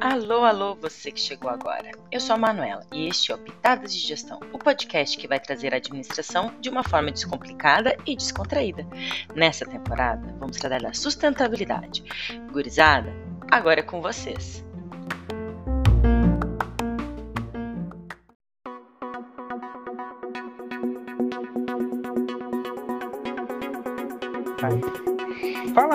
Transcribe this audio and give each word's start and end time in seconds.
Alô, 0.00 0.44
alô, 0.44 0.76
você 0.76 1.10
que 1.10 1.18
chegou 1.18 1.50
agora. 1.50 1.90
Eu 2.10 2.20
sou 2.20 2.34
a 2.34 2.38
Manuela 2.38 2.86
e 2.92 3.08
este 3.08 3.32
é 3.32 3.34
o 3.34 3.38
Pitadas 3.38 3.92
de 3.92 3.98
Gestão, 3.98 4.38
o 4.52 4.58
podcast 4.58 5.18
que 5.18 5.26
vai 5.26 5.40
trazer 5.40 5.74
a 5.74 5.78
administração 5.78 6.54
de 6.60 6.68
uma 6.68 6.84
forma 6.84 7.10
descomplicada 7.10 7.96
e 8.06 8.14
descontraída. 8.14 8.86
Nessa 9.34 9.66
temporada, 9.66 10.34
vamos 10.38 10.58
tratar 10.58 10.82
da 10.82 10.94
sustentabilidade. 10.94 12.04
Gurizada, 12.52 13.12
agora 13.50 13.80
é 13.80 13.82
com 13.82 14.00
vocês. 14.00 14.64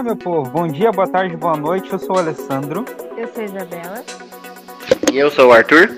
Meu 0.07 0.15
povo. 0.15 0.49
Bom 0.49 0.67
dia, 0.69 0.89
boa 0.89 1.05
tarde, 1.05 1.35
boa 1.35 1.57
noite. 1.57 1.91
Eu 1.91 1.99
sou 1.99 2.15
o 2.15 2.19
Alessandro. 2.19 2.85
Eu 3.17 3.27
sou 3.27 3.43
a 3.43 3.45
Isabela. 3.45 4.05
E 5.11 5.17
eu 5.17 5.29
sou 5.29 5.49
o 5.49 5.51
Arthur. 5.51 5.97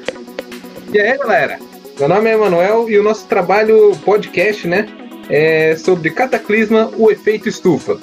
E 0.91 0.99
aí, 0.99 1.15
galera? 1.15 1.59
Meu 1.99 2.09
nome 2.09 2.27
é 2.27 2.33
Emanuel 2.33 2.89
e 2.89 2.97
o 2.97 3.03
nosso 3.03 3.27
trabalho 3.27 3.95
podcast, 4.03 4.67
né, 4.67 4.87
é 5.29 5.75
sobre 5.75 6.09
cataclisma, 6.09 6.89
o 6.97 7.11
efeito 7.11 7.47
estufa. 7.47 7.99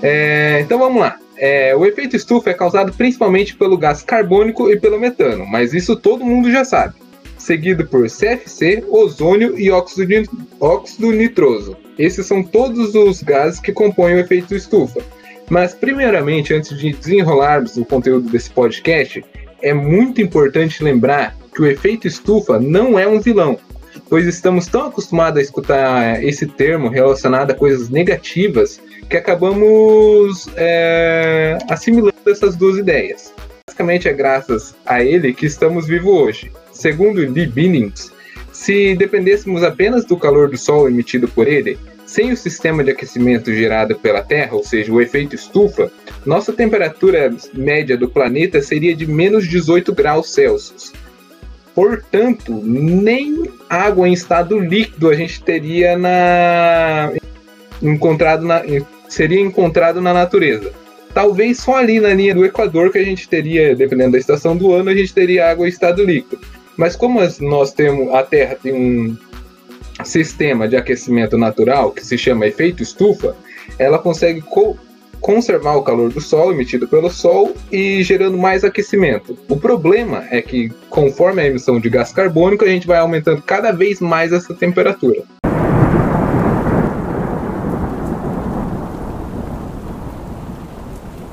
É, 0.00 0.60
então 0.60 0.78
vamos 0.78 1.00
lá. 1.00 1.16
É, 1.36 1.74
o 1.74 1.84
efeito 1.84 2.14
estufa 2.14 2.50
é 2.50 2.54
causado 2.54 2.92
principalmente 2.92 3.56
pelo 3.56 3.76
gás 3.76 4.02
carbônico 4.02 4.70
e 4.70 4.78
pelo 4.78 5.00
metano, 5.00 5.44
mas 5.44 5.74
isso 5.74 5.96
todo 5.96 6.24
mundo 6.24 6.48
já 6.48 6.64
sabe. 6.64 6.94
Seguido 7.36 7.84
por 7.88 8.06
CFC, 8.08 8.84
ozônio 8.88 9.58
e 9.58 9.68
óxido, 9.68 10.30
óxido 10.60 11.10
nitroso. 11.10 11.76
Esses 11.98 12.24
são 12.24 12.40
todos 12.40 12.94
os 12.94 13.20
gases 13.20 13.58
que 13.58 13.72
compõem 13.72 14.14
o 14.14 14.20
efeito 14.20 14.54
estufa. 14.54 15.02
Mas, 15.50 15.74
primeiramente, 15.74 16.54
antes 16.54 16.76
de 16.78 16.92
desenrolarmos 16.92 17.76
o 17.76 17.84
conteúdo 17.84 18.28
desse 18.30 18.50
podcast, 18.50 19.24
é 19.62 19.72
muito 19.72 20.20
importante 20.20 20.82
lembrar 20.82 21.36
que 21.54 21.62
o 21.62 21.66
efeito 21.66 22.06
estufa 22.06 22.58
não 22.58 22.98
é 22.98 23.06
um 23.06 23.20
vilão, 23.20 23.58
pois 24.08 24.26
estamos 24.26 24.66
tão 24.66 24.86
acostumados 24.86 25.38
a 25.38 25.42
escutar 25.42 26.24
esse 26.24 26.46
termo 26.46 26.88
relacionado 26.88 27.50
a 27.50 27.54
coisas 27.54 27.88
negativas 27.88 28.80
que 29.08 29.16
acabamos 29.16 30.48
é, 30.56 31.58
assimilando 31.68 32.14
essas 32.26 32.56
duas 32.56 32.76
ideias. 32.76 33.32
Basicamente 33.68 34.08
é 34.08 34.12
graças 34.12 34.74
a 34.84 35.02
ele 35.02 35.32
que 35.32 35.46
estamos 35.46 35.86
vivos 35.86 36.12
hoje. 36.12 36.52
Segundo 36.72 37.20
Lee 37.20 37.46
Binnings, 37.46 38.12
se 38.64 38.94
dependêssemos 38.94 39.62
apenas 39.62 40.06
do 40.06 40.16
calor 40.16 40.48
do 40.48 40.56
Sol 40.56 40.88
emitido 40.88 41.28
por 41.28 41.46
ele, 41.46 41.78
sem 42.06 42.32
o 42.32 42.36
sistema 42.36 42.82
de 42.82 42.92
aquecimento 42.92 43.52
gerado 43.52 43.94
pela 43.96 44.22
Terra, 44.22 44.54
ou 44.54 44.64
seja, 44.64 44.90
o 44.90 45.02
efeito 45.02 45.34
estufa, 45.34 45.92
nossa 46.24 46.50
temperatura 46.50 47.34
média 47.52 47.94
do 47.94 48.08
planeta 48.08 48.62
seria 48.62 48.96
de 48.96 49.06
menos 49.06 49.46
18 49.46 49.94
graus 49.94 50.32
Celsius. 50.32 50.94
Portanto, 51.74 52.58
nem 52.64 53.42
água 53.68 54.08
em 54.08 54.14
estado 54.14 54.58
líquido 54.58 55.10
a 55.10 55.14
gente 55.14 55.42
teria 55.42 55.98
na 55.98 57.12
encontrado 57.82 58.46
na 58.46 58.62
seria 59.10 59.40
encontrado 59.40 60.00
na 60.00 60.14
natureza. 60.14 60.72
Talvez 61.12 61.58
só 61.58 61.76
ali 61.76 62.00
na 62.00 62.14
linha 62.14 62.34
do 62.34 62.46
Equador 62.46 62.90
que 62.90 62.98
a 62.98 63.04
gente 63.04 63.28
teria, 63.28 63.76
dependendo 63.76 64.12
da 64.12 64.18
estação 64.18 64.56
do 64.56 64.72
ano, 64.72 64.88
a 64.88 64.94
gente 64.94 65.12
teria 65.12 65.50
água 65.50 65.66
em 65.66 65.68
estado 65.68 66.02
líquido. 66.02 66.53
Mas 66.76 66.96
como 66.96 67.20
nós 67.40 67.72
temos, 67.72 68.12
a 68.12 68.22
Terra 68.22 68.56
tem 68.60 68.72
um 68.72 69.16
sistema 70.04 70.66
de 70.66 70.76
aquecimento 70.76 71.38
natural, 71.38 71.92
que 71.92 72.04
se 72.04 72.18
chama 72.18 72.46
efeito 72.46 72.82
estufa, 72.82 73.36
ela 73.78 73.98
consegue 73.98 74.40
co 74.40 74.76
conservar 75.20 75.74
o 75.76 75.82
calor 75.82 76.12
do 76.12 76.20
Sol 76.20 76.52
emitido 76.52 76.86
pelo 76.86 77.08
Sol 77.08 77.54
e 77.72 78.02
gerando 78.02 78.36
mais 78.36 78.62
aquecimento. 78.62 79.38
O 79.48 79.56
problema 79.56 80.22
é 80.30 80.42
que, 80.42 80.68
conforme 80.90 81.40
a 81.40 81.46
emissão 81.46 81.80
de 81.80 81.88
gás 81.88 82.12
carbônico, 82.12 82.62
a 82.62 82.68
gente 82.68 82.86
vai 82.86 82.98
aumentando 82.98 83.40
cada 83.40 83.72
vez 83.72 84.00
mais 84.00 84.34
essa 84.34 84.52
temperatura. 84.52 85.22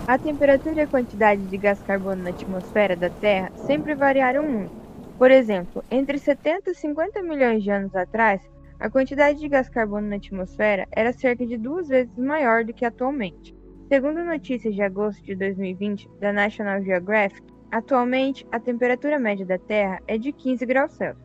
A 0.08 0.18
temperatura 0.18 0.76
e 0.76 0.82
a 0.82 0.88
quantidade 0.88 1.42
de 1.42 1.58
gás 1.58 1.80
carbono 1.86 2.24
na 2.24 2.30
atmosfera 2.30 2.96
da 2.96 3.10
Terra 3.10 3.52
sempre 3.68 3.94
variaram 3.94 4.44
muito. 4.44 4.81
Por 5.22 5.30
exemplo, 5.30 5.84
entre 5.92 6.18
70 6.18 6.72
e 6.72 6.74
50 6.74 7.22
milhões 7.22 7.64
de 7.64 7.70
anos 7.70 7.96
atrás, 7.96 8.42
a 8.80 8.90
quantidade 8.90 9.40
de 9.40 9.48
gás 9.48 9.70
carbono 9.70 10.08
na 10.08 10.16
atmosfera 10.16 10.88
era 10.92 11.14
cerca 11.14 11.46
de 11.46 11.60
duas 11.60 11.90
vezes 11.90 12.18
maior 12.18 12.66
do 12.66 12.74
que 12.74 12.84
atualmente. 12.84 13.56
Segundo 13.88 14.24
notícias 14.24 14.74
de 14.74 14.82
agosto 14.82 15.24
de 15.24 15.36
2020 15.36 16.10
da 16.20 16.34
National 16.34 16.82
Geographic, 16.82 17.44
atualmente 17.72 18.48
a 18.52 18.60
temperatura 18.60 19.20
média 19.20 19.46
da 19.46 19.60
Terra 19.60 20.00
é 20.08 20.18
de 20.18 20.32
15 20.32 20.66
graus 20.66 20.92
Celsius, 20.94 21.24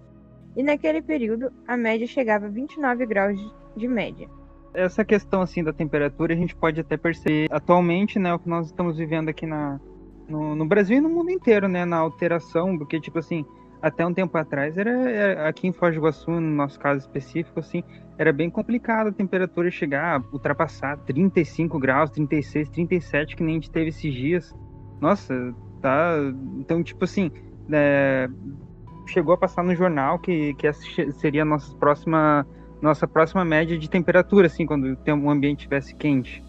e 0.55 0.63
naquele 0.63 1.01
período 1.01 1.51
a 1.67 1.75
média 1.75 2.07
chegava 2.07 2.45
a 2.45 2.51
29 2.51 3.07
graus 3.07 3.41
de 3.75 3.89
média. 3.89 4.29
Essa 4.75 5.07
questão 5.07 5.41
assim 5.41 5.65
da 5.65 5.73
temperatura 5.73 6.35
a 6.35 6.37
gente 6.37 6.55
pode 6.55 6.83
até 6.83 6.99
perceber 6.99 7.49
atualmente, 7.51 8.19
né, 8.19 8.35
o 8.35 8.39
que 8.39 8.47
nós 8.47 8.67
estamos 8.67 8.99
vivendo 8.99 9.31
aqui 9.31 9.47
na, 9.47 9.81
no, 10.29 10.55
no 10.55 10.67
Brasil 10.67 10.99
e 10.99 11.01
no 11.01 11.09
mundo 11.09 11.31
inteiro, 11.31 11.67
né, 11.67 11.87
na 11.87 11.97
alteração, 11.97 12.77
porque 12.77 13.01
tipo 13.01 13.19
assim, 13.19 13.43
até 13.87 14.05
um 14.05 14.13
tempo 14.13 14.37
atrás 14.37 14.77
era, 14.77 14.91
era, 14.91 15.49
aqui 15.49 15.67
em 15.69 15.73
Foz 15.73 15.95
do 15.95 16.01
Iguaçu, 16.01 16.31
no 16.31 16.41
nosso 16.41 16.79
caso 16.79 17.01
específico, 17.01 17.61
assim, 17.61 17.83
era 18.19 18.33
bem 18.33 18.51
complicado 18.51 19.09
a 19.09 19.13
temperatura 19.13 19.71
chegar, 19.71 20.23
ultrapassar 20.33 20.97
35 20.99 21.79
graus, 21.79 22.11
36, 22.11 22.69
37, 22.71 23.37
que 23.37 23.43
nem 23.43 23.57
a 23.57 23.59
gente 23.59 23.71
teve 23.71 23.89
esses 23.91 24.13
dias. 24.13 24.55
Nossa, 25.01 25.55
tá. 25.81 26.17
Então, 26.59 26.83
tipo 26.83 27.05
assim, 27.05 27.31
é, 27.71 28.29
chegou 29.07 29.35
a 29.35 29.39
passar 29.39 29.63
no 29.63 29.75
jornal 29.75 30.19
que, 30.19 30.55
que 30.55 30.67
essa 30.67 30.83
seria 31.13 31.43
a 31.43 31.45
nossa 31.45 31.75
próxima, 31.77 32.47
nossa 32.83 33.07
próxima 33.07 33.45
média 33.45 33.79
de 33.79 33.89
temperatura, 33.89 34.47
assim, 34.47 34.67
quando 34.67 34.99
o 35.07 35.31
ambiente 35.31 35.61
estivesse 35.61 35.95
quente. 35.95 36.43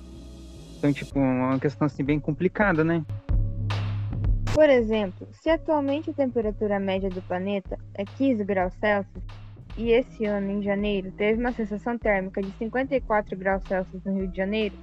Então, 0.78 0.92
tipo, 0.94 1.19
uma 1.19 1.59
questão 1.59 1.86
assim 1.86 2.04
bem 2.04 2.19
complicada, 2.19 2.84
né? 2.84 3.04
Por 4.57 4.72
exemplo, 4.72 5.28
se 5.34 5.51
atualmente 5.51 6.09
a 6.09 6.13
temperatura 6.13 6.79
média 6.79 7.12
do 7.12 7.22
planeta 7.22 7.78
é 7.94 8.03
15 8.03 8.44
graus 8.44 8.73
Celsius, 8.79 9.23
e 9.78 9.91
esse 9.91 10.25
ano, 10.25 10.50
em 10.50 10.63
janeiro, 10.63 11.12
teve 11.12 11.40
uma 11.40 11.51
sensação 11.51 11.95
térmica 11.95 12.41
de 12.41 12.50
54 12.53 13.38
graus 13.38 13.62
Celsius 13.68 14.03
no 14.03 14.16
Rio 14.16 14.28
de 14.28 14.35
Janeiro, 14.35 14.73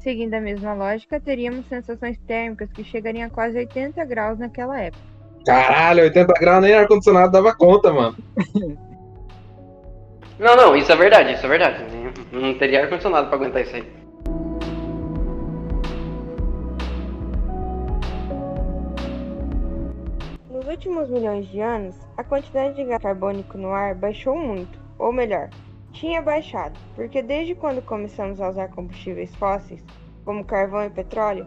seguindo 0.00 0.34
a 0.34 0.40
mesma 0.40 0.74
lógica, 0.74 1.20
teríamos 1.20 1.64
sensações 1.68 2.18
térmicas 2.26 2.72
que 2.72 2.82
chegariam 2.82 3.28
a 3.28 3.30
quase 3.30 3.56
80 3.56 4.04
graus 4.04 4.36
naquela 4.36 4.80
época. 4.80 5.04
Caralho, 5.46 6.02
80 6.02 6.34
graus 6.40 6.62
nem 6.64 6.74
ar-condicionado 6.74 7.30
dava 7.30 7.54
conta, 7.54 7.92
mano. 7.92 8.16
Não, 10.40 10.56
não, 10.56 10.74
isso 10.74 10.90
é 10.90 10.96
verdade, 10.96 11.34
isso 11.34 11.46
é 11.46 11.48
verdade. 11.48 11.84
Não 12.32 12.58
teria 12.58 12.82
ar-condicionado 12.82 13.28
pra 13.28 13.36
aguentar 13.36 13.62
isso 13.62 13.76
aí. 13.76 13.99
Últimos 20.80 21.10
milhões 21.10 21.46
de 21.48 21.60
anos, 21.60 21.94
a 22.16 22.24
quantidade 22.24 22.74
de 22.74 22.84
gás 22.86 23.02
carbônico 23.02 23.58
no 23.58 23.70
ar 23.70 23.94
baixou 23.94 24.34
muito, 24.34 24.80
ou 24.98 25.12
melhor, 25.12 25.50
tinha 25.92 26.22
baixado, 26.22 26.72
porque 26.96 27.22
desde 27.22 27.54
quando 27.54 27.84
começamos 27.84 28.40
a 28.40 28.48
usar 28.48 28.68
combustíveis 28.68 29.34
fósseis, 29.34 29.84
como 30.24 30.42
carvão 30.42 30.82
e 30.82 30.88
petróleo, 30.88 31.46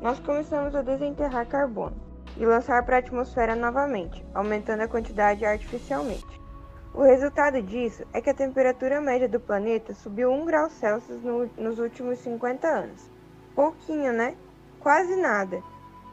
nós 0.00 0.18
começamos 0.18 0.74
a 0.74 0.82
desenterrar 0.82 1.46
carbono 1.46 1.94
e 2.36 2.44
lançar 2.44 2.84
para 2.84 2.96
a 2.96 2.98
atmosfera 2.98 3.54
novamente, 3.54 4.26
aumentando 4.34 4.82
a 4.82 4.88
quantidade 4.88 5.44
artificialmente. 5.44 6.40
O 6.92 7.02
resultado 7.02 7.62
disso 7.62 8.04
é 8.12 8.20
que 8.20 8.30
a 8.30 8.34
temperatura 8.34 9.00
média 9.00 9.28
do 9.28 9.38
planeta 9.38 9.94
subiu 9.94 10.32
1 10.32 10.44
grau 10.44 10.68
Celsius 10.68 11.22
no, 11.22 11.48
nos 11.56 11.78
últimos 11.78 12.18
50 12.18 12.66
anos. 12.66 13.08
Pouquinho, 13.54 14.12
né? 14.12 14.34
Quase 14.80 15.14
nada. 15.14 15.62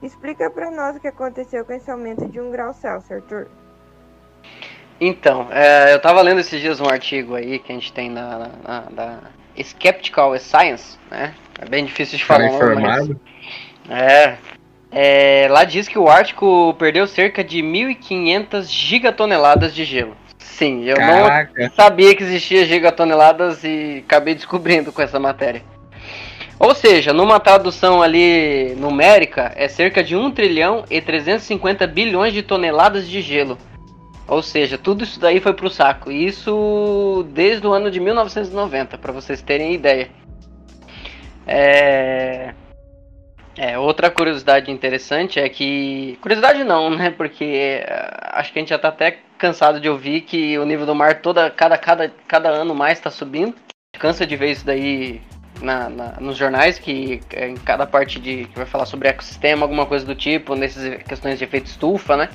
Explica 0.01 0.49
para 0.49 0.71
nós 0.71 0.95
o 0.95 0.99
que 0.99 1.07
aconteceu 1.07 1.65
com 1.65 1.73
esse 1.73 1.89
aumento 1.91 2.27
de 2.27 2.39
1 2.39 2.51
grau 2.51 2.73
Celsius, 2.73 3.11
Arthur. 3.11 3.47
Então, 4.99 5.47
é, 5.51 5.93
eu 5.93 5.97
estava 5.97 6.21
lendo 6.21 6.39
esses 6.39 6.59
dias 6.59 6.81
um 6.81 6.87
artigo 6.87 7.35
aí 7.35 7.59
que 7.59 7.71
a 7.71 7.75
gente 7.75 7.91
tem 7.91 8.09
na, 8.09 8.37
na, 8.37 8.49
na 8.65 8.79
da 8.91 9.19
Skeptical 9.61 10.37
Science, 10.39 10.97
né? 11.09 11.33
É 11.59 11.65
bem 11.65 11.85
difícil 11.85 12.17
de 12.17 12.25
falar. 12.25 12.49
Tá 12.49 12.55
informado? 12.55 13.19
É, 13.89 14.37
é, 14.91 15.47
lá 15.49 15.63
diz 15.63 15.87
que 15.87 15.99
o 15.99 16.09
Ártico 16.09 16.73
perdeu 16.77 17.07
cerca 17.07 17.43
de 17.43 17.59
1.500 17.59 18.63
gigatoneladas 18.63 19.73
de 19.73 19.83
gelo. 19.83 20.15
Sim, 20.37 20.83
eu 20.83 20.95
Caraca. 20.95 21.53
não 21.57 21.71
sabia 21.71 22.15
que 22.15 22.23
existia 22.23 22.65
gigatoneladas 22.65 23.63
e 23.63 24.03
acabei 24.05 24.35
descobrindo 24.35 24.91
com 24.91 25.01
essa 25.01 25.19
matéria. 25.19 25.61
Ou 26.59 26.75
seja, 26.75 27.13
numa 27.13 27.39
tradução 27.39 28.01
ali 28.01 28.75
numérica, 28.75 29.53
é 29.55 29.69
cerca 29.69 30.03
de 30.03 30.13
1 30.13 30.31
trilhão 30.31 30.83
e 30.89 30.99
350 30.99 31.87
bilhões 31.87 32.33
de 32.33 32.43
toneladas 32.43 33.07
de 33.07 33.21
gelo. 33.21 33.57
Ou 34.27 34.43
seja, 34.43 34.77
tudo 34.77 35.05
isso 35.05 35.19
daí 35.21 35.39
foi 35.39 35.53
pro 35.53 35.69
saco. 35.69 36.11
Isso 36.11 37.25
desde 37.31 37.65
o 37.65 37.71
ano 37.71 37.89
de 37.89 38.01
1990, 38.01 38.97
para 38.97 39.13
vocês 39.13 39.41
terem 39.41 39.73
ideia. 39.73 40.09
É... 41.47 42.53
é... 43.57 43.79
outra 43.79 44.11
curiosidade 44.11 44.69
interessante 44.69 45.39
é 45.39 45.47
que. 45.47 46.19
Curiosidade 46.21 46.63
não, 46.65 46.89
né? 46.89 47.09
Porque 47.09 47.81
uh, 47.87 48.33
acho 48.33 48.51
que 48.51 48.59
a 48.59 48.61
gente 48.61 48.69
já 48.69 48.77
tá 48.77 48.89
até 48.89 49.17
cansado 49.37 49.79
de 49.79 49.89
ouvir 49.89 50.21
que 50.21 50.59
o 50.59 50.65
nível 50.65 50.85
do 50.85 50.93
mar 50.93 51.21
toda, 51.21 51.49
cada, 51.49 51.77
cada, 51.77 52.11
cada 52.27 52.49
ano 52.49 52.75
mais 52.75 52.99
está 52.99 53.09
subindo. 53.09 53.55
Cansa 53.97 54.27
de 54.27 54.35
ver 54.35 54.51
isso 54.51 54.65
daí 54.65 55.21
na, 55.61 55.89
na, 55.89 56.13
nos 56.19 56.37
jornais, 56.37 56.79
que 56.79 57.21
em 57.35 57.55
cada 57.55 57.85
parte 57.85 58.19
de 58.19 58.45
que 58.45 58.55
vai 58.55 58.65
falar 58.65 58.85
sobre 58.85 59.07
ecossistema, 59.07 59.63
alguma 59.63 59.85
coisa 59.85 60.05
do 60.05 60.15
tipo, 60.15 60.55
nessas 60.55 61.01
questões 61.03 61.37
de 61.37 61.43
efeito 61.43 61.67
estufa, 61.67 62.17
né? 62.17 62.29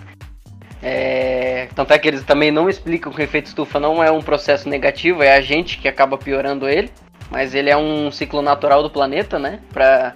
É, 0.83 1.69
tanto 1.75 1.93
é 1.93 1.99
que 1.99 2.07
eles 2.07 2.23
também 2.25 2.51
não 2.51 2.69
explicam 2.69 3.13
que 3.13 3.21
o 3.21 3.25
efeito 3.25 3.47
estufa 3.47 3.81
não 3.81 4.05
é 4.05 4.11
um 4.11 4.21
processo 4.21 4.69
negativo, 4.69 5.23
é 5.23 5.35
a 5.35 5.41
gente 5.41 5.79
que 5.79 5.89
acaba 5.89 6.19
piorando 6.19 6.69
ele, 6.69 6.91
mas 7.31 7.55
ele 7.55 7.71
é 7.71 7.77
um 7.77 8.11
ciclo 8.11 8.43
natural 8.43 8.83
do 8.83 8.91
planeta, 8.91 9.39
né? 9.39 9.61
Pra, 9.73 10.15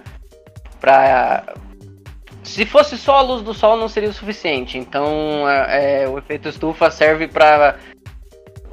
pra, 0.79 1.55
se 2.43 2.65
fosse 2.65 2.97
só 2.97 3.17
a 3.17 3.21
luz 3.21 3.41
do 3.41 3.53
sol 3.53 3.77
não 3.77 3.87
seria 3.87 4.09
o 4.09 4.13
suficiente. 4.13 4.77
Então 4.77 5.49
é, 5.49 6.03
é 6.03 6.07
o 6.07 6.17
efeito 6.17 6.49
estufa 6.49 6.91
serve 6.91 7.27
para 7.27 7.77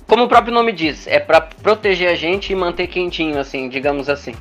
como 0.07 0.25
o 0.25 0.29
próprio 0.29 0.55
nome 0.55 0.73
diz, 0.73 1.07
é 1.07 1.19
para 1.19 1.41
proteger 1.41 2.09
a 2.09 2.15
gente 2.15 2.53
e 2.53 2.57
manter 2.57 2.87
quentinho, 2.87 3.39
assim, 3.39 3.69
digamos 3.69 4.09
assim. 4.09 4.35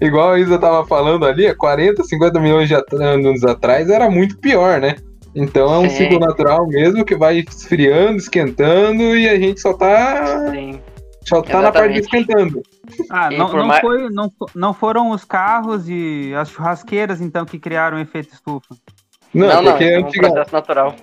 Igual 0.00 0.32
a 0.32 0.38
Isa 0.38 0.58
tava 0.58 0.86
falando 0.86 1.26
ali, 1.26 1.54
40, 1.54 2.02
50 2.04 2.40
milhões 2.40 2.68
de 2.68 2.74
anos 2.92 3.44
atrás 3.44 3.90
era 3.90 4.10
muito 4.10 4.38
pior, 4.38 4.80
né? 4.80 4.96
Então 5.34 5.72
é 5.74 5.78
um 5.78 5.90
Sim. 5.90 5.96
ciclo 5.96 6.18
natural 6.18 6.66
mesmo 6.66 7.04
que 7.04 7.14
vai 7.14 7.38
esfriando, 7.38 8.16
esquentando 8.16 9.16
e 9.16 9.28
a 9.28 9.38
gente 9.38 9.60
só 9.60 9.74
tá. 9.74 10.50
Sim. 10.50 10.80
Só 11.22 11.42
tá 11.42 11.58
Exatamente. 11.58 11.62
na 11.62 11.72
parte 11.72 11.92
de 11.92 12.00
esquentando. 12.00 12.62
Ah, 13.10 13.30
não, 13.30 13.52
não, 13.52 13.66
mais... 13.66 13.80
foi, 13.80 14.08
não, 14.10 14.32
não 14.54 14.74
foram 14.74 15.10
os 15.10 15.24
carros 15.24 15.88
e 15.88 16.32
as 16.34 16.50
churrasqueiras 16.50 17.20
então 17.20 17.44
que 17.44 17.58
criaram 17.58 17.98
o 17.98 18.00
efeito 18.00 18.34
estufa. 18.34 18.74
Não, 19.32 19.62
não, 19.62 19.72
porque 19.72 19.84
não, 19.84 19.96
é 19.96 19.98
um 20.00 20.10
processo 20.10 20.52
natural 20.52 20.96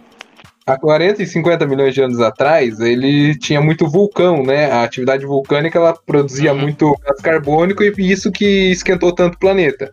há 0.67 0.77
40 0.77 1.23
e 1.23 1.25
50 1.25 1.65
milhões 1.65 1.93
de 1.93 2.01
anos 2.01 2.19
atrás, 2.19 2.81
ele 2.81 3.37
tinha 3.39 3.61
muito 3.61 3.87
vulcão, 3.87 4.43
né? 4.43 4.69
A 4.69 4.83
atividade 4.83 5.25
vulcânica 5.25 5.79
ela 5.79 5.93
produzia 6.05 6.51
uhum. 6.53 6.59
muito 6.59 6.93
gás 7.03 7.21
carbônico 7.21 7.81
e 7.81 8.11
isso 8.11 8.29
que 8.29 8.69
esquentou 8.69 9.15
tanto 9.15 9.35
o 9.35 9.39
planeta. 9.39 9.89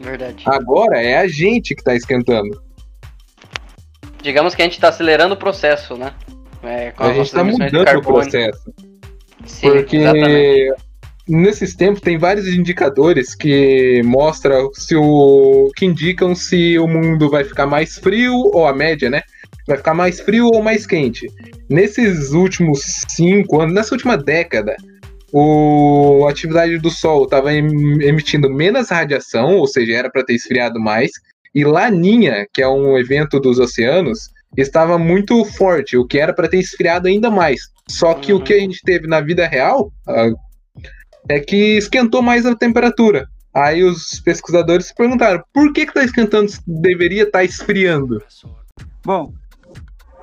Verdade. 0.00 0.42
Agora 0.44 1.00
é 1.00 1.16
a 1.16 1.28
gente 1.28 1.74
que 1.74 1.80
está 1.80 1.94
esquentando. 1.94 2.60
Digamos 4.20 4.54
que 4.54 4.62
a 4.62 4.64
gente 4.64 4.74
está 4.74 4.88
acelerando 4.88 5.34
o 5.34 5.38
processo, 5.38 5.96
né? 5.96 6.12
É, 6.62 6.92
a 6.98 7.12
gente 7.12 7.26
está 7.26 7.44
mudando 7.44 7.98
o 7.98 8.02
processo. 8.02 8.74
Sim, 9.44 9.70
porque 9.70 9.98
exatamente. 9.98 10.74
nesses 11.28 11.76
tempos 11.76 12.00
tem 12.00 12.18
vários 12.18 12.48
indicadores 12.48 13.36
que 13.36 14.02
mostram 14.04 14.70
se 14.74 14.96
o 14.96 15.70
que 15.76 15.86
indicam 15.86 16.34
se 16.34 16.76
o 16.80 16.88
mundo 16.88 17.30
vai 17.30 17.44
ficar 17.44 17.66
mais 17.66 17.96
frio 17.96 18.34
ou 18.34 18.66
a 18.66 18.74
média, 18.74 19.08
né? 19.08 19.22
Vai 19.66 19.76
ficar 19.76 19.94
mais 19.94 20.20
frio 20.20 20.46
ou 20.46 20.62
mais 20.62 20.86
quente. 20.86 21.26
Nesses 21.68 22.32
últimos 22.32 22.80
cinco 23.08 23.60
anos, 23.60 23.74
nessa 23.74 23.94
última 23.94 24.16
década, 24.16 24.76
o, 25.32 26.24
a 26.26 26.30
atividade 26.30 26.78
do 26.78 26.90
Sol 26.90 27.24
estava 27.24 27.52
emitindo 27.52 28.48
menos 28.48 28.90
radiação, 28.90 29.56
ou 29.56 29.66
seja, 29.66 29.94
era 29.94 30.10
para 30.10 30.24
ter 30.24 30.34
esfriado 30.34 30.80
mais, 30.80 31.10
e 31.54 31.64
Laninha, 31.64 32.46
que 32.52 32.62
é 32.62 32.68
um 32.68 32.98
evento 32.98 33.40
dos 33.40 33.58
oceanos, 33.58 34.30
estava 34.56 34.98
muito 34.98 35.44
forte, 35.44 35.96
o 35.96 36.06
que 36.06 36.18
era 36.18 36.32
para 36.32 36.48
ter 36.48 36.58
esfriado 36.58 37.08
ainda 37.08 37.30
mais. 37.30 37.60
Só 37.88 38.14
que 38.14 38.32
o 38.32 38.40
que 38.40 38.52
a 38.52 38.58
gente 38.58 38.80
teve 38.84 39.06
na 39.06 39.20
vida 39.20 39.46
real 39.46 39.92
uh, 40.08 40.36
é 41.28 41.40
que 41.40 41.76
esquentou 41.76 42.22
mais 42.22 42.46
a 42.46 42.54
temperatura. 42.54 43.26
Aí 43.54 43.82
os 43.82 44.20
pesquisadores 44.20 44.92
perguntaram: 44.92 45.42
por 45.52 45.72
que 45.72 45.82
está 45.82 46.04
esquentando? 46.04 46.52
Deveria 46.66 47.22
estar 47.22 47.38
tá 47.38 47.44
esfriando. 47.44 48.22
Bom, 49.04 49.32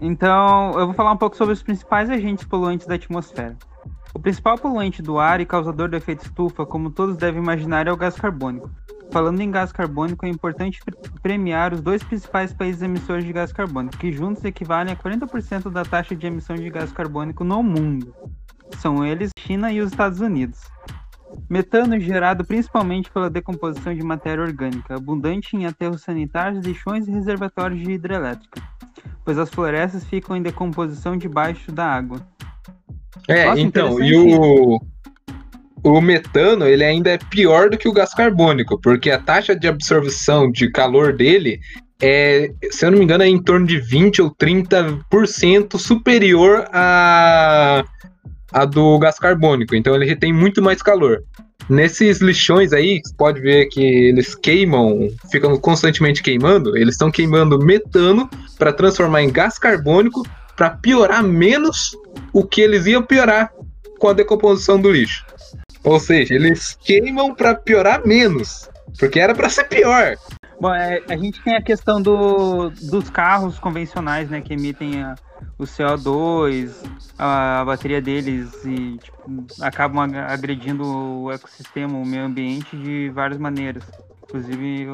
então, 0.06 0.78
eu 0.78 0.86
vou 0.86 0.94
falar 0.94 1.14
um 1.14 1.18
pouco 1.18 1.38
sobre 1.38 1.54
os 1.54 1.64
principais 1.64 2.10
agentes 2.10 2.44
poluentes 2.44 2.86
da 2.86 2.96
atmosfera. 2.96 3.56
O 4.14 4.20
principal 4.20 4.58
poluente 4.58 5.02
do 5.02 5.18
ar 5.18 5.40
e 5.40 5.46
causador 5.46 5.88
do 5.88 5.96
efeito 5.96 6.26
estufa, 6.26 6.66
como 6.66 6.92
todos 6.92 7.16
devem 7.16 7.42
imaginar, 7.42 7.88
é 7.88 7.92
o 7.92 7.96
gás 7.96 8.16
carbônico. 8.16 8.70
Falando 9.14 9.40
em 9.40 9.50
gás 9.50 9.72
carbônico, 9.72 10.26
é 10.26 10.30
importante 10.30 10.82
premiar 11.22 11.74
os 11.74 11.80
dois 11.80 12.04
principais 12.04 12.52
países 12.52 12.82
emissores 12.82 13.24
de 13.24 13.32
gás 13.32 13.54
carbônico, 13.54 13.98
que 13.98 14.12
juntos 14.12 14.44
equivalem 14.44 14.92
a 14.92 14.98
40% 14.98 15.72
da 15.72 15.86
taxa 15.86 16.14
de 16.14 16.28
emissão 16.28 16.58
de 16.58 16.70
gás 16.70 16.92
carbônico 16.92 17.46
no 17.46 17.64
mundo. 17.64 18.14
São 18.80 19.06
eles 19.06 19.30
China 19.40 19.72
e 19.72 19.80
os 19.80 19.92
Estados 19.92 20.20
Unidos. 20.20 20.60
Metano 21.50 21.96
é 21.96 22.00
gerado 22.00 22.44
principalmente 22.46 23.12
pela 23.12 23.30
decomposição 23.30 23.94
de 23.94 24.04
matéria 24.04 24.44
orgânica, 24.44 24.96
abundante 24.96 25.56
em 25.56 25.66
aterros 25.66 26.02
sanitários, 26.02 26.66
lixões 26.66 27.08
e 27.08 27.12
reservatórios 27.12 27.82
de 27.82 27.92
hidrelétrica 27.92 28.62
pois 29.24 29.38
as 29.38 29.50
florestas 29.50 30.04
ficam 30.04 30.36
em 30.36 30.42
decomposição 30.42 31.18
debaixo 31.18 31.72
da 31.72 31.86
água. 31.86 32.20
É, 33.28 33.46
Nossa, 33.46 33.62
então, 33.62 34.04
e 34.04 34.16
o, 34.16 34.82
o 35.84 36.02
metano 36.02 36.68
ele 36.68 36.84
ainda 36.84 37.12
é 37.12 37.18
pior 37.18 37.70
do 37.70 37.78
que 37.78 37.88
o 37.88 37.94
gás 37.94 38.14
carbônico, 38.14 38.80
porque 38.82 39.10
a 39.10 39.20
taxa 39.20 39.56
de 39.56 39.68
absorção 39.68 40.52
de 40.52 40.70
calor 40.70 41.14
dele 41.14 41.60
é, 42.02 42.52
se 42.70 42.86
eu 42.86 42.92
não 42.92 42.98
me 42.98 43.06
engano, 43.06 43.24
é 43.24 43.28
em 43.28 43.42
torno 43.42 43.66
de 43.66 43.80
20 43.80 44.24
ou 44.24 44.36
30% 44.36 45.78
superior 45.78 46.66
a, 46.74 47.86
a 48.54 48.66
do 48.66 49.00
gás 49.00 49.18
carbônico. 49.18 49.76
Então 49.76 49.96
ele 49.96 50.06
retém 50.06 50.32
muito 50.32 50.62
mais 50.62 50.82
calor. 50.82 51.24
Nesses 51.70 52.20
lixões 52.20 52.74
aí, 52.74 53.02
você 53.04 53.14
pode 53.16 53.42
ver 53.42 53.68
que 53.68 53.82
eles 53.82 54.36
queimam, 54.36 55.08
ficam 55.32 55.58
constantemente 55.58 56.22
queimando, 56.22 56.78
eles 56.78 56.96
estão 56.96 57.10
queimando 57.10 57.58
metano 57.58 58.30
para 58.58 58.74
transformar 58.74 59.24
em 59.24 59.32
gás 59.32 59.58
carbônico 59.58 60.24
para 60.56 60.72
piorar 60.72 61.24
menos 61.24 61.98
o 62.32 62.46
que 62.46 62.62
eles 62.62 62.86
iam 62.86 63.02
piorar 63.02 63.52
com 63.98 64.10
a 64.10 64.14
decomposição 64.14 64.80
do 64.80 64.92
lixo. 64.92 65.26
Ou 65.84 66.00
seja, 66.00 66.34
eles 66.34 66.78
queimam 66.84 67.34
para 67.34 67.56
piorar 67.56 68.06
menos, 68.06 68.70
porque 69.00 69.20
era 69.20 69.34
para 69.34 69.50
ser 69.50 69.66
pior. 69.66 70.16
Bom, 70.64 70.74
é, 70.74 71.04
a 71.10 71.18
gente 71.18 71.44
tem 71.44 71.58
a 71.58 71.62
questão 71.62 72.02
do, 72.02 72.70
dos 72.70 73.10
carros 73.10 73.60
convencionais, 73.60 74.30
né, 74.30 74.40
que 74.40 74.54
emitem 74.54 75.04
a, 75.04 75.14
o 75.60 75.64
CO2, 75.64 76.74
a, 77.20 77.60
a 77.60 77.66
bateria 77.66 78.02
deles 78.02 78.64
e 78.64 78.98
tipo, 78.98 79.46
acabam 79.60 80.10
agredindo 80.26 80.86
o 80.86 81.30
ecossistema, 81.34 81.98
o 81.98 82.06
meio 82.06 82.24
ambiente 82.24 82.78
de 82.78 83.10
várias 83.10 83.38
maneiras, 83.38 83.84
inclusive 84.24 84.88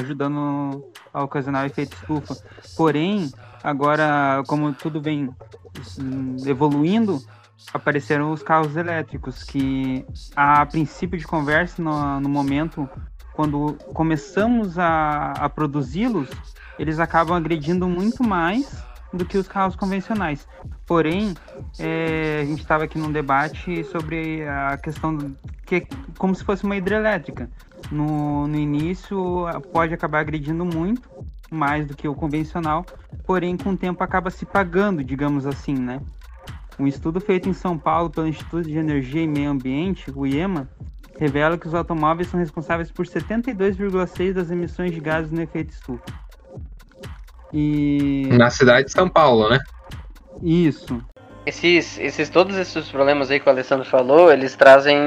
ajudando 0.00 0.84
a 1.12 1.22
ocasionar 1.22 1.62
o 1.62 1.66
efeito 1.66 1.94
estufa. 1.94 2.36
Porém, 2.76 3.30
agora, 3.62 4.42
como 4.48 4.72
tudo 4.72 5.00
vem 5.00 5.30
hum, 5.96 6.36
evoluindo, 6.44 7.22
apareceram 7.72 8.32
os 8.32 8.42
carros 8.42 8.76
elétricos, 8.76 9.42
que 9.42 10.04
a 10.36 10.64
princípio 10.66 11.18
de 11.18 11.26
conversa, 11.26 11.82
no, 11.82 12.20
no 12.20 12.28
momento, 12.28 12.88
quando 13.32 13.74
começamos 13.92 14.78
a, 14.78 15.32
a 15.32 15.48
produzi-los, 15.48 16.28
eles 16.78 16.98
acabam 16.98 17.36
agredindo 17.36 17.88
muito 17.88 18.22
mais 18.22 18.82
do 19.12 19.24
que 19.24 19.38
os 19.38 19.46
carros 19.46 19.76
convencionais. 19.76 20.46
Porém, 20.86 21.34
é, 21.78 22.40
a 22.42 22.44
gente 22.44 22.60
estava 22.60 22.84
aqui 22.84 22.98
num 22.98 23.12
debate 23.12 23.84
sobre 23.84 24.46
a 24.46 24.76
questão 24.76 25.34
que 25.64 25.86
como 26.18 26.34
se 26.34 26.44
fosse 26.44 26.64
uma 26.64 26.76
hidrelétrica. 26.76 27.48
No, 27.90 28.46
no 28.46 28.56
início 28.56 29.44
pode 29.72 29.92
acabar 29.92 30.20
agredindo 30.20 30.64
muito, 30.64 31.08
mais 31.50 31.86
do 31.86 31.94
que 31.94 32.08
o 32.08 32.14
convencional, 32.14 32.84
porém 33.24 33.56
com 33.56 33.70
o 33.70 33.76
tempo 33.76 34.02
acaba 34.02 34.30
se 34.30 34.44
pagando, 34.44 35.04
digamos 35.04 35.46
assim, 35.46 35.74
né? 35.74 36.00
Um 36.78 36.86
estudo 36.86 37.20
feito 37.20 37.48
em 37.48 37.52
São 37.52 37.78
Paulo 37.78 38.10
pelo 38.10 38.26
Instituto 38.26 38.68
de 38.68 38.76
Energia 38.76 39.22
e 39.22 39.28
Meio 39.28 39.50
Ambiente, 39.50 40.10
o 40.14 40.26
IEMA, 40.26 40.68
revela 41.18 41.56
que 41.56 41.66
os 41.66 41.74
automóveis 41.74 42.28
são 42.28 42.40
responsáveis 42.40 42.90
por 42.90 43.06
72,6% 43.06 44.32
das 44.32 44.50
emissões 44.50 44.92
de 44.92 45.00
gases 45.00 45.30
no 45.30 45.40
efeito 45.40 45.70
estufa. 45.70 46.04
E... 47.52 48.28
Na 48.32 48.50
cidade 48.50 48.86
de 48.86 48.92
São 48.92 49.08
Paulo, 49.08 49.48
né? 49.48 49.60
Isso. 50.42 51.00
Esses, 51.46 51.98
esses, 51.98 52.28
todos 52.28 52.56
esses 52.56 52.88
problemas 52.88 53.30
aí 53.30 53.38
que 53.38 53.46
o 53.46 53.50
Alessandro 53.50 53.84
falou, 53.84 54.32
eles 54.32 54.56
trazem 54.56 54.98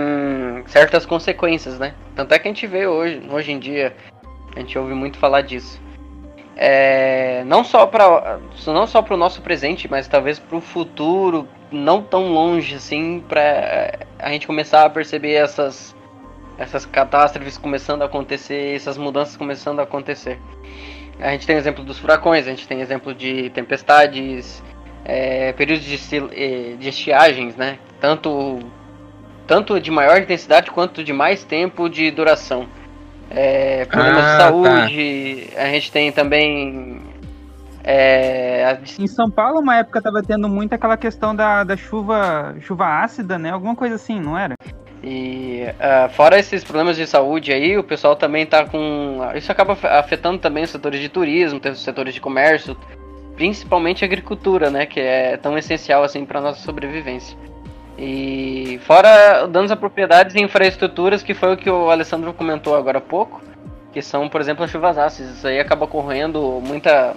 certas 0.68 1.06
consequências, 1.06 1.78
né? 1.78 1.94
Tanto 2.16 2.34
é 2.34 2.40
que 2.40 2.48
a 2.48 2.52
gente 2.52 2.68
vê 2.68 2.88
hoje, 2.88 3.22
hoje 3.30 3.52
em 3.52 3.60
dia, 3.60 3.94
a 4.56 4.60
gente 4.60 4.78
ouve 4.78 4.94
muito 4.94 5.18
falar 5.18 5.42
disso. 5.42 5.82
É, 6.56 7.44
não 7.46 7.64
só 7.64 7.86
para 7.86 8.40
não 8.66 8.88
só 8.88 9.02
para 9.02 9.14
o 9.14 9.18
nosso 9.18 9.42
presente, 9.42 9.88
mas 9.88 10.08
talvez 10.08 10.40
para 10.40 10.58
o 10.58 10.62
futuro, 10.62 11.48
não 11.72 12.02
tão 12.02 12.32
longe 12.32 12.76
assim, 12.76 13.24
para 13.28 14.00
a 14.20 14.30
gente 14.32 14.48
começar 14.48 14.86
a 14.86 14.90
perceber 14.90 15.34
essas 15.34 15.96
essas 16.58 16.86
catástrofes 16.86 17.58
começando 17.58 18.02
a 18.02 18.06
acontecer, 18.06 18.76
essas 18.76 18.98
mudanças 18.98 19.38
começando 19.38 19.80
a 19.80 19.84
acontecer. 19.84 20.40
A 21.20 21.32
gente 21.32 21.46
tem 21.46 21.56
exemplo 21.56 21.84
dos 21.84 22.00
furacões, 22.00 22.48
a 22.48 22.50
gente 22.50 22.68
tem 22.68 22.82
exemplo 22.82 23.14
de 23.14 23.50
tempestades, 23.52 24.64
é, 25.06 25.54
períodos 25.54 25.86
de, 25.86 25.98
eh, 26.34 26.76
de 26.78 26.90
estiagens, 26.90 27.56
né? 27.56 27.80
Tanto, 28.00 28.60
tanto 29.46 29.80
de 29.80 29.92
maior 29.92 30.20
intensidade 30.20 30.72
quanto 30.72 31.04
de 31.04 31.14
mais 31.14 31.44
tempo 31.44 31.90
de 31.90 32.10
duração. 32.12 32.68
é, 33.30 33.86
problemas 33.86 34.24
ah, 34.24 34.32
de 34.32 34.38
tá. 34.38 34.40
saúde, 34.40 35.50
tá. 35.54 35.62
a 35.62 35.66
gente 35.68 35.92
tem 35.92 36.12
também. 36.12 37.02
É. 37.90 38.78
Em 39.00 39.08
São 39.08 39.32
Paulo, 39.32 39.62
uma 39.62 39.78
época 39.78 40.02
tava 40.02 40.22
tendo 40.22 40.50
muito 40.50 40.74
aquela 40.74 40.98
questão 40.98 41.34
da, 41.34 41.64
da 41.64 41.78
chuva, 41.78 42.54
chuva 42.60 43.02
ácida, 43.02 43.40
né? 43.40 43.52
Alguma 43.52 43.78
coisa 43.78 43.96
assim, 43.96 44.20
não 44.20 44.38
era? 44.38 44.56
E 45.02 45.64
uh, 45.64 46.10
fora 46.10 46.38
esses 46.38 46.66
problemas 46.66 46.98
de 46.98 47.08
saúde 47.08 47.54
aí, 47.54 47.78
o 47.78 47.84
pessoal 47.84 48.14
também 48.14 48.46
tá 48.46 48.66
com. 48.66 49.22
Isso 49.36 49.50
acaba 49.50 49.78
afetando 49.98 50.38
também 50.38 50.66
os 50.66 50.70
setores 50.70 51.00
de 51.00 51.08
turismo, 51.08 51.62
os 51.64 51.82
setores 51.82 52.14
de 52.14 52.20
comércio, 52.20 52.76
principalmente 53.38 54.04
a 54.04 54.08
agricultura, 54.08 54.70
né? 54.70 54.86
Que 54.86 55.00
é 55.00 55.38
tão 55.38 55.58
essencial 55.58 56.04
assim 56.04 56.26
para 56.26 56.42
nossa 56.42 56.60
sobrevivência. 56.60 57.38
E 57.98 58.82
fora 58.84 59.48
danos 59.48 59.72
a 59.72 59.78
propriedades 59.78 60.36
e 60.36 60.42
infraestruturas, 60.42 61.24
que 61.24 61.34
foi 61.34 61.54
o 61.54 61.58
que 61.58 61.70
o 61.70 61.90
Alessandro 61.90 62.34
comentou 62.34 62.76
agora 62.76 62.98
há 62.98 63.02
pouco, 63.02 63.42
que 63.94 64.02
são, 64.02 64.28
por 64.28 64.42
exemplo, 64.42 64.64
as 64.66 64.70
chuvas 64.70 64.98
ácidas. 64.98 65.38
Isso 65.38 65.48
aí 65.48 65.60
acaba 65.60 65.86
ocorrendo 65.86 66.62
muita. 66.64 67.16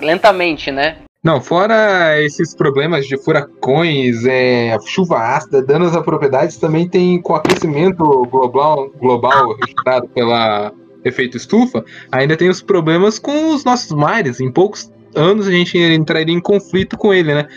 Lentamente, 0.00 0.70
né? 0.70 0.96
Não, 1.22 1.40
fora 1.40 2.22
esses 2.22 2.54
problemas 2.54 3.06
de 3.06 3.16
furacões, 3.16 4.24
é, 4.24 4.76
chuva 4.86 5.18
ácida, 5.18 5.60
danos 5.60 5.96
a 5.96 6.02
propriedades, 6.02 6.56
também 6.56 6.88
tem 6.88 7.20
com 7.20 7.32
o 7.32 7.36
aquecimento 7.36 8.04
global, 8.30 8.88
global 9.00 9.56
registrado 9.56 10.08
pela 10.08 10.72
efeito 11.04 11.36
estufa, 11.36 11.84
ainda 12.10 12.36
tem 12.36 12.48
os 12.48 12.62
problemas 12.62 13.18
com 13.18 13.52
os 13.52 13.64
nossos 13.64 13.90
mares. 13.92 14.40
Em 14.40 14.50
poucos 14.50 14.92
anos 15.14 15.48
a 15.48 15.50
gente 15.50 15.76
entraria 15.76 16.34
em 16.34 16.40
conflito 16.40 16.96
com 16.96 17.12
ele, 17.12 17.34
né? 17.34 17.48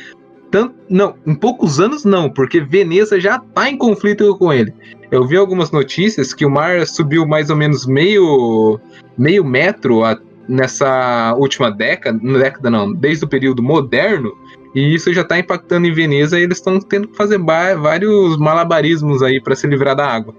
Tanto, 0.49 0.75
não, 0.89 1.15
em 1.25 1.35
poucos 1.35 1.79
anos 1.79 2.03
não, 2.03 2.29
porque 2.29 2.59
Veneza 2.59 3.19
já 3.19 3.37
está 3.37 3.69
em 3.69 3.77
conflito 3.77 4.37
com 4.37 4.51
ele. 4.51 4.73
Eu 5.09 5.25
vi 5.25 5.37
algumas 5.37 5.71
notícias 5.71 6.33
que 6.33 6.45
o 6.45 6.49
mar 6.49 6.85
subiu 6.87 7.25
mais 7.25 7.49
ou 7.49 7.55
menos 7.55 7.85
meio, 7.85 8.79
meio 9.17 9.45
metro 9.45 10.03
a, 10.03 10.17
nessa 10.51 11.33
última 11.37 11.71
década, 11.71 12.19
década 12.37 12.69
não, 12.69 12.91
desde 12.91 13.23
o 13.23 13.27
período 13.27 13.63
moderno, 13.63 14.37
e 14.75 14.93
isso 14.93 15.13
já 15.13 15.21
está 15.21 15.39
impactando 15.39 15.87
em 15.87 15.93
Veneza 15.93 16.37
e 16.37 16.43
eles 16.43 16.57
estão 16.57 16.79
tendo 16.79 17.07
que 17.07 17.15
fazer 17.15 17.39
vários 17.39 18.37
malabarismos 18.37 19.23
aí 19.23 19.41
para 19.41 19.55
se 19.55 19.65
livrar 19.65 19.95
da 19.95 20.05
água. 20.05 20.35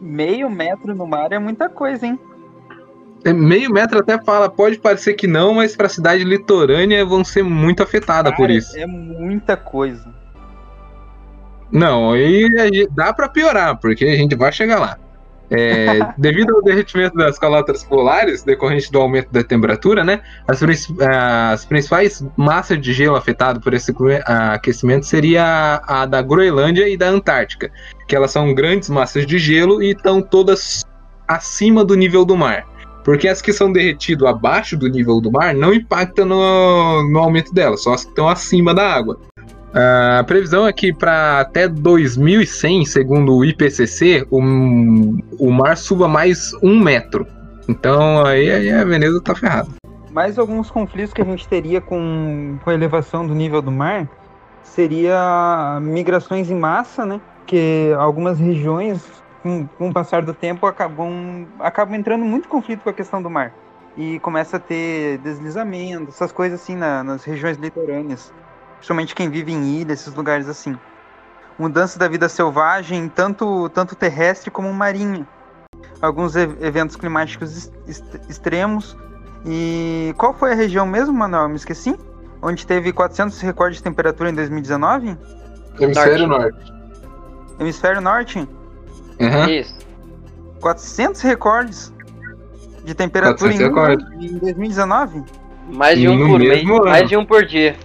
Meio 0.00 0.50
metro 0.50 0.94
no 0.94 1.06
mar 1.06 1.32
é 1.32 1.38
muita 1.38 1.68
coisa, 1.68 2.06
hein? 2.06 2.18
É, 3.24 3.32
meio 3.32 3.72
metro 3.72 3.98
até 3.98 4.20
fala, 4.22 4.48
pode 4.48 4.78
parecer 4.78 5.14
que 5.14 5.26
não, 5.26 5.54
mas 5.54 5.76
para 5.76 5.86
a 5.86 5.90
cidade 5.90 6.24
litorânea 6.24 7.04
vão 7.04 7.24
ser 7.24 7.42
muito 7.42 7.82
afetadas 7.82 8.34
por 8.36 8.50
isso. 8.50 8.76
É 8.78 8.86
muita 8.86 9.56
coisa. 9.56 10.14
Não, 11.70 12.12
aí 12.12 12.88
dá 12.92 13.12
para 13.12 13.28
piorar, 13.28 13.76
porque 13.78 14.04
a 14.04 14.16
gente 14.16 14.34
vai 14.34 14.52
chegar 14.52 14.80
lá. 14.80 14.98
É, 15.50 16.12
devido 16.18 16.54
ao 16.54 16.62
derretimento 16.62 17.16
das 17.16 17.38
calotas 17.38 17.82
polares, 17.82 18.42
decorrente 18.42 18.92
do 18.92 19.00
aumento 19.00 19.30
da 19.32 19.42
temperatura, 19.42 20.04
né, 20.04 20.20
as, 20.46 20.60
as 21.00 21.64
principais 21.64 22.24
massas 22.36 22.78
de 22.80 22.92
gelo 22.92 23.16
afetadas 23.16 23.62
por 23.62 23.72
esse 23.72 23.94
aquecimento 24.26 25.06
seria 25.06 25.80
a 25.86 26.04
da 26.04 26.20
Groenlândia 26.20 26.88
e 26.88 26.96
da 26.96 27.08
Antártica, 27.08 27.70
que 28.06 28.14
elas 28.14 28.30
são 28.30 28.54
grandes 28.54 28.90
massas 28.90 29.26
de 29.26 29.38
gelo 29.38 29.82
e 29.82 29.92
estão 29.92 30.20
todas 30.20 30.84
acima 31.26 31.84
do 31.84 31.94
nível 31.94 32.24
do 32.24 32.36
mar. 32.36 32.66
Porque 33.04 33.26
as 33.26 33.40
que 33.40 33.54
são 33.54 33.72
derretidas 33.72 34.28
abaixo 34.28 34.76
do 34.76 34.86
nível 34.86 35.18
do 35.18 35.32
mar 35.32 35.54
não 35.54 35.72
impactam 35.72 36.26
no, 36.26 37.10
no 37.10 37.18
aumento 37.20 37.54
delas, 37.54 37.82
só 37.82 37.94
as 37.94 38.04
que 38.04 38.10
estão 38.10 38.28
acima 38.28 38.74
da 38.74 38.86
água. 38.86 39.18
A 39.74 40.24
previsão 40.24 40.66
é 40.66 40.72
que 40.72 40.92
para 40.92 41.40
até 41.40 41.68
2100, 41.68 42.86
segundo 42.86 43.36
o 43.36 43.44
IPCC, 43.44 44.26
o, 44.30 44.38
o 45.38 45.50
mar 45.50 45.76
suba 45.76 46.08
mais 46.08 46.52
um 46.62 46.80
metro. 46.80 47.26
Então 47.68 48.24
aí, 48.24 48.50
aí 48.50 48.70
a 48.70 48.84
Veneza 48.84 49.18
está 49.18 49.34
ferrada. 49.34 49.68
Mais 50.10 50.38
alguns 50.38 50.70
conflitos 50.70 51.12
que 51.12 51.20
a 51.20 51.24
gente 51.24 51.46
teria 51.46 51.80
com, 51.80 52.58
com 52.64 52.70
a 52.70 52.74
elevação 52.74 53.26
do 53.26 53.34
nível 53.34 53.60
do 53.60 53.70
mar 53.70 54.08
seria 54.62 55.78
migrações 55.82 56.50
em 56.50 56.54
massa, 56.54 57.04
né? 57.04 57.20
Que 57.46 57.92
algumas 57.98 58.38
regiões 58.38 59.04
com, 59.42 59.66
com 59.66 59.88
o 59.90 59.92
passar 59.92 60.22
do 60.22 60.34
tempo, 60.34 60.66
acabam, 60.66 61.46
acabam 61.60 61.94
entrando 61.94 62.24
muito 62.24 62.48
conflito 62.48 62.82
com 62.82 62.90
a 62.90 62.92
questão 62.92 63.22
do 63.22 63.30
mar. 63.30 63.52
E 63.96 64.18
começa 64.20 64.56
a 64.56 64.60
ter 64.60 65.18
deslizamento, 65.18 66.10
essas 66.10 66.30
coisas 66.30 66.60
assim 66.60 66.76
na, 66.76 67.02
nas 67.02 67.24
regiões 67.24 67.56
litorâneas. 67.56 68.32
Principalmente 68.78 69.14
quem 69.14 69.28
vive 69.28 69.52
em 69.52 69.80
ilhas, 69.80 70.00
esses 70.00 70.14
lugares 70.14 70.48
assim. 70.48 70.76
Mudança 71.58 71.98
da 71.98 72.08
vida 72.08 72.28
selvagem, 72.28 73.08
tanto, 73.08 73.68
tanto 73.70 73.94
terrestre 73.94 74.50
como 74.50 74.72
marinha. 74.72 75.26
Alguns 76.00 76.36
eventos 76.36 76.96
climáticos 76.96 77.70
est 77.86 78.02
extremos. 78.28 78.96
E 79.44 80.14
qual 80.16 80.32
foi 80.32 80.52
a 80.52 80.54
região 80.54 80.86
mesmo, 80.86 81.12
Manuel? 81.12 81.48
Me 81.48 81.56
esqueci. 81.56 81.96
Onde 82.40 82.64
teve 82.64 82.92
400 82.92 83.40
recordes 83.40 83.78
de 83.78 83.84
temperatura 83.84 84.30
em 84.30 84.34
2019? 84.34 85.16
Hemisfério 85.80 86.26
Norte. 86.28 86.52
Norte. 86.52 86.72
Hemisfério 87.58 88.00
Norte? 88.00 88.38
Uhum. 88.38 89.48
Isso. 89.50 89.76
400 90.60 91.20
recordes 91.22 91.92
de 92.84 92.94
temperatura 92.94 93.52
em, 93.52 93.56
em 93.56 94.38
2019? 94.38 95.24
Mais 95.72 95.98
de 95.98 96.08
um 96.08 96.16
no 96.16 96.28
por 96.28 96.38
mês, 96.38 96.64
mais 96.64 97.08
de 97.08 97.16
um 97.16 97.26
por 97.26 97.44
dia. 97.44 97.76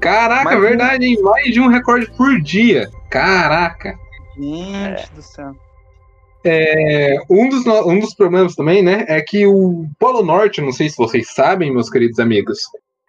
Caraca, 0.00 0.44
mais 0.44 0.60
verdade, 0.60 1.06
hein? 1.06 1.20
Mais 1.22 1.52
de 1.52 1.60
um 1.60 1.68
recorde 1.68 2.10
por 2.16 2.40
dia. 2.40 2.90
Caraca. 3.10 3.94
Gente 4.36 5.02
é. 5.02 5.06
do 5.14 5.22
céu. 5.22 5.54
É, 6.42 7.18
um, 7.28 7.48
dos, 7.48 7.66
um 7.66 7.98
dos 7.98 8.14
problemas 8.14 8.54
também, 8.54 8.82
né, 8.82 9.04
é 9.08 9.20
que 9.20 9.46
o 9.46 9.84
Polo 9.98 10.22
Norte, 10.22 10.62
não 10.62 10.72
sei 10.72 10.88
se 10.88 10.96
vocês 10.96 11.34
sabem, 11.34 11.70
meus 11.70 11.90
queridos 11.90 12.18
amigos, 12.18 12.60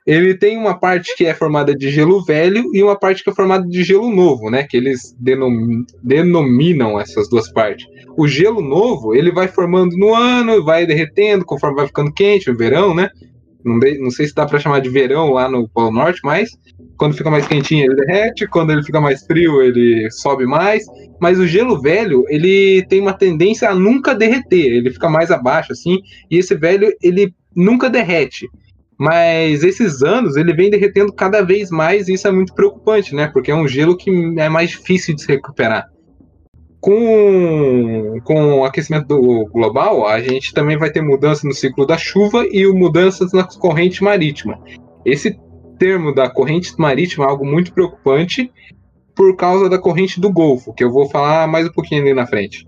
ele 0.06 0.36
tem 0.36 0.58
uma 0.58 0.78
parte 0.78 1.16
que 1.16 1.26
é 1.26 1.34
formada 1.34 1.76
de 1.76 1.90
gelo 1.90 2.24
velho 2.26 2.66
e 2.74 2.82
uma 2.82 2.98
parte 2.98 3.24
que 3.24 3.30
é 3.30 3.34
formada 3.34 3.66
de 3.66 3.84
gelo 3.84 4.10
novo, 4.14 4.50
né? 4.50 4.64
Que 4.64 4.76
eles 4.76 5.16
denom 5.20 5.86
denominam 6.04 7.00
essas 7.00 7.30
duas 7.30 7.52
partes. 7.52 7.86
O 8.18 8.28
gelo 8.28 8.62
novo, 8.62 9.14
ele 9.14 9.32
vai 9.32 9.48
formando 9.48 9.96
no 9.96 10.14
ano, 10.14 10.64
vai 10.64 10.86
derretendo 10.86 11.46
conforme 11.46 11.78
vai 11.78 11.88
ficando 11.88 12.12
quente, 12.12 12.50
no 12.50 12.58
verão, 12.58 12.96
né? 12.96 13.10
Não, 13.64 13.78
de, 13.78 14.00
não 14.00 14.10
sei 14.10 14.28
se 14.28 14.34
dá 14.34 14.46
para 14.46 14.60
chamar 14.60 14.82
de 14.82 14.90
verão 14.90 15.32
lá 15.32 15.48
no 15.48 15.70
Polo 15.70 15.92
Norte, 15.92 16.20
mas 16.24 16.50
quando 17.02 17.18
fica 17.18 17.32
mais 17.32 17.48
quentinho 17.48 17.86
ele 17.86 17.96
derrete, 17.96 18.46
quando 18.46 18.70
ele 18.70 18.84
fica 18.84 19.02
mais 19.02 19.26
frio 19.26 19.60
ele 19.60 20.08
sobe 20.12 20.46
mais. 20.46 20.86
Mas 21.20 21.40
o 21.40 21.48
gelo 21.48 21.82
velho, 21.82 22.26
ele 22.30 22.86
tem 22.86 23.02
uma 23.02 23.12
tendência 23.12 23.72
a 23.72 23.74
nunca 23.74 24.14
derreter, 24.14 24.68
ele 24.68 24.92
fica 24.92 25.10
mais 25.10 25.32
abaixo 25.32 25.72
assim, 25.72 25.98
e 26.30 26.38
esse 26.38 26.54
velho 26.54 26.94
ele 27.02 27.34
nunca 27.56 27.90
derrete. 27.90 28.48
Mas 29.00 29.64
esses 29.64 30.04
anos 30.04 30.36
ele 30.36 30.54
vem 30.54 30.70
derretendo 30.70 31.12
cada 31.12 31.42
vez 31.42 31.72
mais 31.72 32.08
e 32.08 32.14
isso 32.14 32.28
é 32.28 32.32
muito 32.32 32.54
preocupante, 32.54 33.16
né? 33.16 33.32
Porque 33.34 33.50
é 33.50 33.56
um 33.56 33.68
gelo 33.68 33.98
que 33.98 34.12
é 34.38 34.48
mais 34.48 34.70
difícil 34.70 35.16
de 35.16 35.24
se 35.24 35.28
recuperar. 35.28 35.88
Com, 36.80 38.20
com 38.24 38.60
o 38.60 38.64
aquecimento 38.64 39.08
do 39.08 39.48
global, 39.52 40.06
a 40.06 40.22
gente 40.22 40.54
também 40.54 40.78
vai 40.78 40.92
ter 40.92 41.02
mudança 41.02 41.48
no 41.48 41.54
ciclo 41.54 41.84
da 41.84 41.98
chuva 41.98 42.46
e 42.52 42.64
mudanças 42.68 43.34
na 43.34 43.44
corrente 43.44 44.04
marítima. 44.04 44.60
Esse 45.04 45.36
termo 45.82 46.14
da 46.14 46.30
corrente 46.30 46.72
marítima 46.78 47.26
algo 47.26 47.44
muito 47.44 47.74
preocupante 47.74 48.52
por 49.16 49.36
causa 49.36 49.68
da 49.68 49.80
corrente 49.80 50.22
do 50.22 50.32
Golfo, 50.32 50.72
que 50.72 50.84
eu 50.84 50.92
vou 50.92 51.10
falar 51.10 51.48
mais 51.48 51.68
um 51.68 51.72
pouquinho 51.72 52.04
ali 52.04 52.14
na 52.14 52.28
frente. 52.28 52.68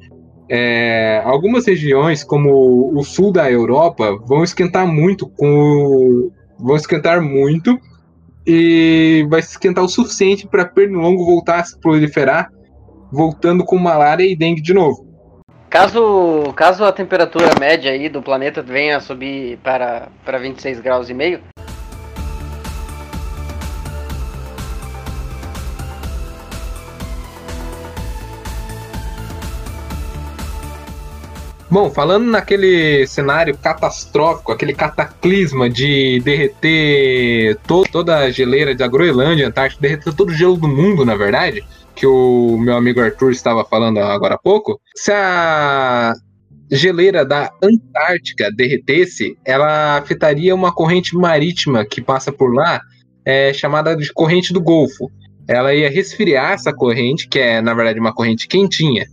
É, 0.49 1.21
algumas 1.23 1.67
regiões, 1.67 2.23
como 2.23 2.91
o 2.91 3.03
sul 3.03 3.31
da 3.31 3.51
Europa, 3.51 4.17
vão 4.25 4.43
esquentar 4.43 4.87
muito 4.87 5.27
com 5.27 6.31
vão 6.59 6.75
esquentar 6.75 7.21
muito 7.21 7.79
e 8.47 9.27
vai 9.29 9.41
esquentar 9.41 9.83
o 9.83 9.89
suficiente 9.89 10.47
para 10.47 10.65
pernilongo 10.65 11.23
voltar 11.23 11.59
a 11.59 11.63
se 11.63 11.79
proliferar, 11.79 12.49
voltando 13.11 13.63
com 13.63 13.77
malária 13.77 14.23
e 14.23 14.35
dengue 14.35 14.59
de 14.59 14.73
novo. 14.73 15.05
Caso, 15.69 16.51
caso 16.55 16.83
a 16.83 16.91
temperatura 16.91 17.51
média 17.59 17.91
aí 17.91 18.09
do 18.09 18.23
planeta 18.23 18.63
venha 18.63 18.97
a 18.97 18.99
subir 18.99 19.59
para, 19.59 20.07
para 20.25 20.39
26 20.39 20.79
graus 20.79 21.09
e 21.09 21.13
meio, 21.13 21.41
Bom, 31.73 31.89
falando 31.89 32.25
naquele 32.25 33.07
cenário 33.07 33.57
catastrófico, 33.57 34.51
aquele 34.51 34.75
cataclisma 34.75 35.67
de 35.67 36.19
derreter 36.19 37.57
to 37.65 37.81
toda 37.91 38.19
a 38.19 38.29
geleira 38.29 38.75
da 38.75 38.87
Groenlândia, 38.87 39.47
Antártica, 39.47 39.81
derreter 39.81 40.13
todo 40.13 40.29
o 40.29 40.33
gelo 40.35 40.55
do 40.55 40.67
mundo, 40.67 41.03
na 41.03 41.15
verdade, 41.15 41.65
que 41.95 42.05
o 42.05 42.59
meu 42.59 42.77
amigo 42.77 43.01
Arthur 43.01 43.31
estava 43.31 43.65
falando 43.65 43.97
agora 43.97 44.35
há 44.35 44.37
pouco, 44.37 44.79
se 44.95 45.11
a 45.11 46.13
geleira 46.69 47.25
da 47.25 47.51
Antártica 47.63 48.51
derretesse, 48.51 49.35
ela 49.43 49.97
afetaria 49.97 50.53
uma 50.53 50.71
corrente 50.71 51.15
marítima 51.15 51.83
que 51.83 52.03
passa 52.03 52.31
por 52.31 52.53
lá, 52.53 52.81
é, 53.25 53.51
chamada 53.51 53.95
de 53.95 54.13
corrente 54.13 54.53
do 54.53 54.61
Golfo. 54.61 55.09
Ela 55.47 55.73
ia 55.73 55.89
resfriar 55.89 56.51
essa 56.51 56.71
corrente, 56.71 57.27
que 57.27 57.39
é 57.39 57.61
na 57.63 57.73
verdade 57.73 57.99
uma 57.99 58.13
corrente 58.13 58.47
quentinha, 58.47 59.07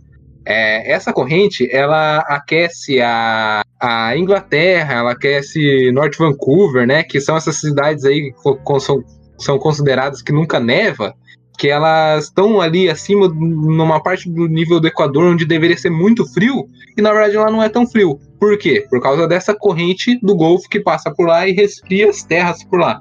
É, 0.45 0.91
essa 0.91 1.13
corrente 1.13 1.69
ela 1.71 2.19
aquece 2.27 2.99
a, 2.99 3.63
a 3.79 4.17
Inglaterra, 4.17 4.95
ela 4.95 5.11
aquece 5.11 5.91
North 5.91 6.17
Vancouver, 6.17 6.87
né? 6.87 7.03
Que 7.03 7.21
são 7.21 7.37
essas 7.37 7.57
cidades 7.57 8.05
aí 8.05 8.33
que 8.33 8.79
são, 8.79 9.03
são 9.37 9.59
consideradas 9.59 10.21
que 10.21 10.31
nunca 10.31 10.59
neva, 10.59 11.13
que 11.57 11.67
elas 11.69 12.25
estão 12.25 12.59
ali 12.59 12.89
acima, 12.89 13.27
numa 13.27 14.01
parte 14.01 14.27
do 14.29 14.47
nível 14.47 14.79
do 14.79 14.87
Equador, 14.87 15.25
onde 15.25 15.45
deveria 15.45 15.77
ser 15.77 15.91
muito 15.91 16.25
frio, 16.33 16.67
e 16.97 17.01
na 17.01 17.11
verdade 17.11 17.37
lá 17.37 17.51
não 17.51 17.61
é 17.61 17.69
tão 17.69 17.85
frio. 17.85 18.19
Por 18.39 18.57
quê? 18.57 18.85
Por 18.89 18.99
causa 18.99 19.27
dessa 19.27 19.53
corrente 19.53 20.19
do 20.23 20.35
Golfo 20.35 20.67
que 20.67 20.79
passa 20.79 21.13
por 21.13 21.27
lá 21.27 21.47
e 21.47 21.51
resfria 21.51 22.09
as 22.09 22.23
terras 22.23 22.63
por 22.63 22.79
lá. 22.79 22.99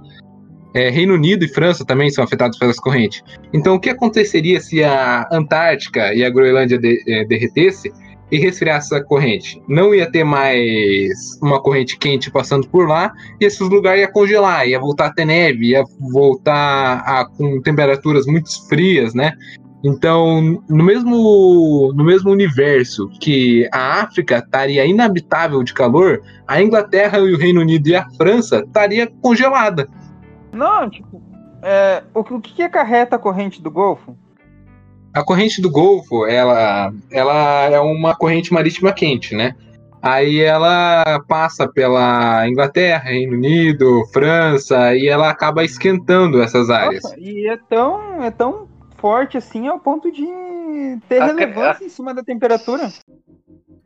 É, 0.74 0.88
Reino 0.88 1.14
Unido 1.14 1.44
e 1.44 1.48
França 1.48 1.84
também 1.84 2.10
são 2.10 2.22
afetados 2.22 2.58
pelas 2.58 2.78
correntes. 2.78 3.22
Então, 3.52 3.74
o 3.74 3.80
que 3.80 3.90
aconteceria 3.90 4.60
se 4.60 4.82
a 4.84 5.26
Antártica 5.30 6.14
e 6.14 6.24
a 6.24 6.30
Groenlândia 6.30 6.78
de, 6.78 7.02
é, 7.08 7.24
derretesse 7.24 7.92
e 8.30 8.38
resfriasse 8.38 8.94
essa 8.94 9.04
corrente? 9.04 9.60
Não 9.68 9.94
ia 9.94 10.10
ter 10.10 10.22
mais 10.22 11.38
uma 11.42 11.60
corrente 11.60 11.98
quente 11.98 12.30
passando 12.30 12.68
por 12.68 12.88
lá 12.88 13.12
e 13.40 13.44
esses 13.44 13.60
lugares 13.60 14.02
ia 14.02 14.12
congelar, 14.12 14.68
ia 14.68 14.78
voltar 14.78 15.06
a 15.06 15.12
ter 15.12 15.24
neve, 15.24 15.70
ia 15.70 15.82
voltar 16.12 17.02
a, 17.04 17.26
com 17.36 17.60
temperaturas 17.60 18.26
muito 18.26 18.48
frias, 18.68 19.12
né? 19.12 19.32
Então, 19.82 20.62
no 20.68 20.84
mesmo, 20.84 21.92
no 21.94 22.04
mesmo 22.04 22.30
universo 22.30 23.08
que 23.18 23.66
a 23.72 24.02
África 24.02 24.38
estaria 24.38 24.84
inabitável 24.84 25.62
de 25.62 25.72
calor, 25.72 26.20
a 26.46 26.62
Inglaterra 26.62 27.18
e 27.18 27.32
o 27.32 27.38
Reino 27.38 27.62
Unido 27.62 27.88
e 27.88 27.96
a 27.96 28.06
França 28.10 28.62
estaria 28.66 29.10
congelada. 29.22 29.88
Não, 30.52 30.88
tipo, 30.88 31.22
é, 31.62 32.02
o, 32.14 32.20
o 32.20 32.40
que 32.40 32.62
acarreta 32.62 33.16
a 33.16 33.18
corrente 33.18 33.60
do 33.62 33.70
Golfo? 33.70 34.16
A 35.12 35.24
corrente 35.24 35.60
do 35.60 35.70
Golfo, 35.70 36.26
ela, 36.26 36.92
ela 37.10 37.64
é 37.64 37.80
uma 37.80 38.14
corrente 38.14 38.52
marítima 38.52 38.92
quente, 38.92 39.34
né? 39.34 39.54
Aí 40.02 40.40
ela 40.40 41.20
passa 41.28 41.68
pela 41.68 42.48
Inglaterra, 42.48 43.10
Reino 43.10 43.34
Unido, 43.34 44.06
França, 44.12 44.94
e 44.94 45.08
ela 45.08 45.28
acaba 45.28 45.62
esquentando 45.62 46.40
essas 46.40 46.70
áreas. 46.70 47.02
Nossa, 47.02 47.20
e 47.20 47.46
é 47.46 47.58
tão, 47.68 48.22
é 48.22 48.30
tão 48.30 48.66
forte 48.96 49.36
assim 49.36 49.66
ao 49.66 49.78
ponto 49.78 50.10
de 50.10 50.26
ter 51.08 51.20
a, 51.20 51.26
relevância 51.26 51.84
a... 51.84 51.86
em 51.86 51.90
cima 51.90 52.14
da 52.14 52.22
temperatura. 52.22 52.90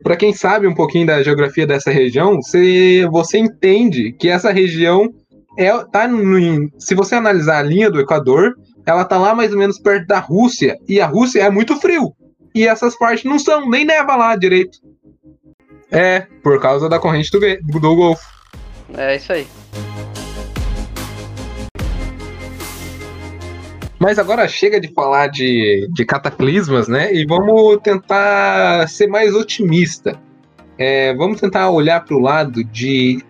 Para 0.01 0.15
quem 0.15 0.31
sabe 0.31 0.67
um 0.67 0.75
pouquinho 0.75 1.07
da 1.07 1.21
geografia 1.21 1.67
dessa 1.67 1.91
região, 1.91 2.35
você, 2.35 3.07
você 3.11 3.37
entende 3.37 4.13
que 4.13 4.29
essa 4.29 4.51
região 4.51 5.13
é, 5.57 5.71
tá 5.85 6.07
no, 6.07 6.69
se 6.79 6.93
você 6.93 7.15
analisar 7.15 7.59
a 7.59 7.63
linha 7.63 7.89
do 7.89 7.99
Equador, 7.99 8.55
ela 8.85 9.05
tá 9.05 9.17
lá 9.17 9.33
mais 9.33 9.51
ou 9.51 9.57
menos 9.57 9.79
perto 9.79 10.07
da 10.07 10.19
Rússia, 10.19 10.77
e 10.87 10.99
a 10.99 11.07
Rússia 11.07 11.41
é 11.41 11.49
muito 11.49 11.79
frio. 11.79 12.13
E 12.53 12.67
essas 12.67 12.97
partes 12.97 13.25
não 13.25 13.39
são, 13.39 13.69
nem 13.69 13.85
neva 13.85 14.15
lá 14.15 14.35
direito. 14.35 14.77
É, 15.91 16.21
por 16.41 16.59
causa 16.59 16.87
da 16.87 16.99
corrente 16.99 17.31
do, 17.31 17.39
do 17.79 17.95
Golfo. 17.95 18.23
É 18.97 19.15
isso 19.15 19.33
aí. 19.33 19.47
Mas 23.99 24.19
agora 24.19 24.47
chega 24.47 24.79
de 24.79 24.93
falar 24.93 25.27
de, 25.27 25.87
de 25.91 26.05
cataclismas, 26.05 26.87
né? 26.87 27.13
E 27.13 27.25
vamos 27.25 27.79
tentar 27.81 28.87
ser 28.87 29.07
mais 29.07 29.33
otimista. 29.33 30.19
É, 30.77 31.13
vamos 31.15 31.39
tentar 31.39 31.69
olhar 31.69 32.03
para 32.03 32.15
o 32.15 32.19
lado 32.19 32.63
de 32.63 33.23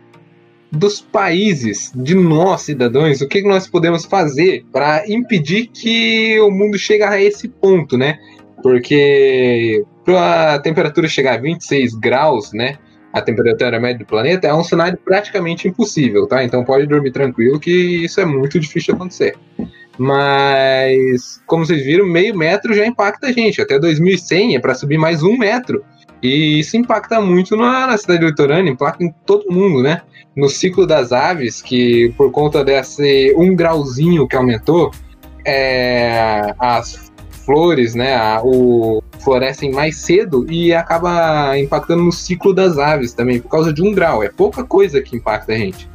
dos 0.75 1.01
países, 1.01 1.91
de 1.95 2.13
nós 2.15 2.61
cidadãos, 2.61 3.21
o 3.21 3.27
que 3.27 3.41
nós 3.41 3.67
podemos 3.67 4.05
fazer 4.05 4.65
para 4.71 5.03
impedir 5.07 5.67
que 5.67 6.39
o 6.39 6.51
mundo 6.51 6.77
chegue 6.77 7.03
a 7.03 7.21
esse 7.21 7.47
ponto, 7.47 7.97
né? 7.97 8.17
Porque 8.61 9.83
para 10.03 10.55
a 10.55 10.59
temperatura 10.59 11.07
chegar 11.07 11.35
a 11.35 11.41
26 11.41 11.95
graus, 11.95 12.51
né? 12.53 12.77
A 13.13 13.21
temperatura 13.21 13.79
média 13.79 13.99
do 13.99 14.05
planeta 14.05 14.47
é 14.47 14.53
um 14.53 14.63
cenário 14.63 14.99
praticamente 15.03 15.67
impossível, 15.67 16.27
tá? 16.27 16.43
Então 16.43 16.63
pode 16.65 16.85
dormir 16.85 17.11
tranquilo 17.11 17.59
que 17.59 18.03
isso 18.03 18.19
é 18.19 18.25
muito 18.25 18.59
difícil 18.59 18.93
de 18.93 18.97
acontecer. 18.97 19.35
Mas, 19.97 21.41
como 21.45 21.65
vocês 21.65 21.83
viram, 21.85 22.05
meio 22.05 22.37
metro 22.37 22.73
já 22.73 22.85
impacta 22.85 23.27
a 23.27 23.31
gente. 23.31 23.61
Até 23.61 23.79
2100 23.79 24.55
é 24.55 24.59
para 24.59 24.75
subir 24.75 24.97
mais 24.97 25.23
um 25.23 25.37
metro. 25.37 25.83
E 26.21 26.59
isso 26.59 26.77
impacta 26.77 27.21
muito 27.21 27.55
na, 27.55 27.87
na 27.87 27.97
cidade 27.97 28.25
litorânea, 28.25 28.71
impacta 28.71 29.03
em 29.03 29.13
todo 29.25 29.51
mundo, 29.51 29.81
né? 29.81 30.01
No 30.35 30.49
ciclo 30.49 30.85
das 30.85 31.11
aves, 31.11 31.61
que 31.61 32.13
por 32.17 32.31
conta 32.31 32.63
desse 32.63 33.33
um 33.37 33.55
grauzinho 33.55 34.27
que 34.27 34.35
aumentou, 34.35 34.91
é, 35.45 36.53
as 36.59 37.11
flores, 37.45 37.93
né, 37.93 38.15
a, 38.15 38.41
o, 38.43 39.03
florescem 39.19 39.71
mais 39.71 39.97
cedo 39.97 40.45
e 40.51 40.73
acaba 40.73 41.57
impactando 41.57 42.03
no 42.03 42.11
ciclo 42.11 42.53
das 42.53 42.77
aves 42.77 43.13
também, 43.13 43.39
por 43.39 43.49
causa 43.49 43.71
de 43.71 43.83
um 43.83 43.93
grau. 43.93 44.23
É 44.23 44.29
pouca 44.29 44.63
coisa 44.63 45.01
que 45.01 45.15
impacta 45.15 45.53
a 45.53 45.57
gente. 45.57 45.87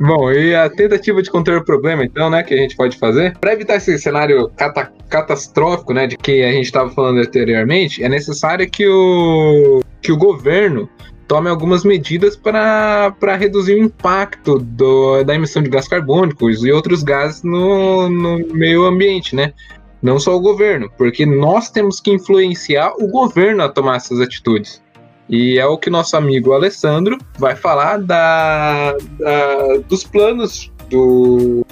Bom, 0.00 0.30
e 0.30 0.54
a 0.54 0.70
tentativa 0.70 1.20
de 1.20 1.28
conter 1.28 1.56
o 1.56 1.64
problema, 1.64 2.04
então, 2.04 2.30
né, 2.30 2.44
que 2.44 2.54
a 2.54 2.56
gente 2.56 2.76
pode 2.76 2.96
fazer, 2.96 3.36
para 3.38 3.52
evitar 3.52 3.76
esse 3.76 3.98
cenário 3.98 4.48
cata 4.56 4.92
catastrófico, 5.08 5.92
né, 5.92 6.06
de 6.06 6.16
que 6.16 6.44
a 6.44 6.52
gente 6.52 6.66
estava 6.66 6.90
falando 6.90 7.18
anteriormente, 7.18 8.04
é 8.04 8.08
necessário 8.08 8.68
que 8.70 8.86
o, 8.86 9.82
que 10.00 10.12
o 10.12 10.16
governo 10.16 10.88
tome 11.26 11.50
algumas 11.50 11.84
medidas 11.84 12.36
para 12.36 13.12
reduzir 13.36 13.74
o 13.74 13.78
impacto 13.78 14.58
do, 14.58 15.24
da 15.24 15.34
emissão 15.34 15.62
de 15.62 15.68
gás 15.68 15.88
carbônicos 15.88 16.64
e 16.64 16.70
outros 16.70 17.02
gases 17.02 17.42
no, 17.42 18.08
no 18.08 18.38
meio 18.54 18.84
ambiente, 18.84 19.34
né? 19.34 19.52
Não 20.00 20.20
só 20.20 20.36
o 20.36 20.40
governo, 20.40 20.88
porque 20.96 21.26
nós 21.26 21.70
temos 21.70 22.00
que 22.00 22.12
influenciar 22.12 22.92
o 22.98 23.08
governo 23.08 23.64
a 23.64 23.68
tomar 23.68 23.96
essas 23.96 24.20
atitudes. 24.20 24.80
E 25.28 25.58
é 25.58 25.66
o 25.66 25.76
que 25.76 25.90
nosso 25.90 26.16
amigo 26.16 26.52
Alessandro 26.52 27.18
vai 27.38 27.54
falar 27.54 27.98
da, 27.98 28.92
da 29.18 29.76
dos 29.86 30.04
planos 30.04 30.72
do, 30.88 31.66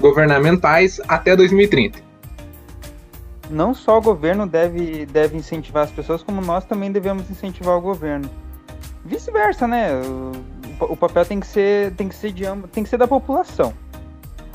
governamentais 0.00 1.00
até 1.06 1.36
2030. 1.36 2.00
Não 3.50 3.74
só 3.74 3.98
o 3.98 4.00
governo 4.00 4.46
deve, 4.46 5.04
deve 5.06 5.36
incentivar 5.36 5.84
as 5.84 5.90
pessoas, 5.90 6.22
como 6.22 6.40
nós 6.40 6.64
também 6.64 6.90
devemos 6.90 7.30
incentivar 7.30 7.76
o 7.76 7.80
governo. 7.80 8.28
Vice-versa, 9.04 9.68
né? 9.68 9.92
O, 10.80 10.92
o, 10.92 10.96
papel 10.96 11.24
tem 11.24 11.38
que 11.38 11.46
ser, 11.46 11.92
tem 11.94 12.08
que 12.08 12.14
ser 12.14 12.32
de 12.32 12.44
tem 12.72 12.82
que 12.82 12.88
ser 12.88 12.96
da 12.96 13.06
população. 13.06 13.74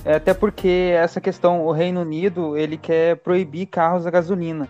É, 0.04 0.15
até 0.15 0.34
porque 0.34 0.91
essa 0.96 1.22
questão, 1.22 1.65
o 1.65 1.72
Reino 1.72 2.02
Unido, 2.02 2.58
ele 2.58 2.78
quer 2.78 3.17
proibir 3.17 3.67
carros 3.67 4.08
a 4.08 4.10
gasolina. 4.10 4.67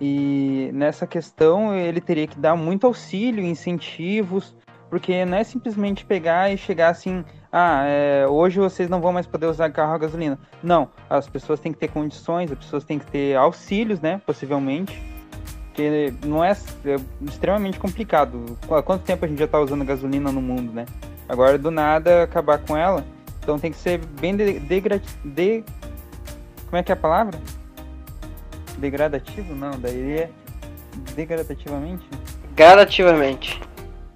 E 0.00 0.70
nessa 0.72 1.06
questão 1.06 1.74
ele 1.74 2.00
teria 2.00 2.26
que 2.26 2.38
dar 2.38 2.54
muito 2.54 2.86
auxílio, 2.86 3.42
incentivos, 3.42 4.54
porque 4.90 5.24
não 5.24 5.38
é 5.38 5.44
simplesmente 5.44 6.04
pegar 6.04 6.52
e 6.52 6.56
chegar 6.56 6.90
assim, 6.90 7.24
ah, 7.50 7.84
é, 7.86 8.26
hoje 8.28 8.58
vocês 8.58 8.88
não 8.88 9.00
vão 9.00 9.12
mais 9.12 9.26
poder 9.26 9.46
usar 9.46 9.70
carro 9.70 9.94
a 9.94 9.98
gasolina. 9.98 10.38
Não, 10.62 10.90
as 11.08 11.28
pessoas 11.28 11.60
têm 11.60 11.72
que 11.72 11.78
ter 11.78 11.88
condições, 11.88 12.52
as 12.52 12.58
pessoas 12.58 12.84
têm 12.84 12.98
que 12.98 13.06
ter 13.06 13.36
auxílios, 13.36 14.00
né, 14.00 14.20
possivelmente, 14.24 15.02
porque 15.66 16.12
não 16.24 16.44
é, 16.44 16.52
é 16.52 16.96
extremamente 17.22 17.78
complicado. 17.78 18.58
Há 18.70 18.82
quanto 18.82 19.02
tempo 19.02 19.24
a 19.24 19.28
gente 19.28 19.38
já 19.38 19.46
está 19.46 19.58
usando 19.58 19.84
gasolina 19.84 20.30
no 20.30 20.40
mundo, 20.40 20.72
né? 20.72 20.86
Agora, 21.28 21.58
do 21.58 21.70
nada, 21.70 22.22
acabar 22.22 22.58
com 22.58 22.76
ela, 22.76 23.04
então 23.42 23.58
tem 23.58 23.72
que 23.72 23.78
ser 23.78 23.98
bem 24.20 24.36
de, 24.36 24.60
de, 24.60 24.82
de 25.24 25.64
como 26.66 26.76
é 26.76 26.82
que 26.82 26.92
é 26.92 26.94
a 26.94 26.96
palavra? 26.96 27.38
Degradativo? 28.78 29.54
Não, 29.54 29.78
daí 29.78 30.18
é 30.18 30.30
degradativamente? 31.14 32.08
Gradativamente. 32.54 33.60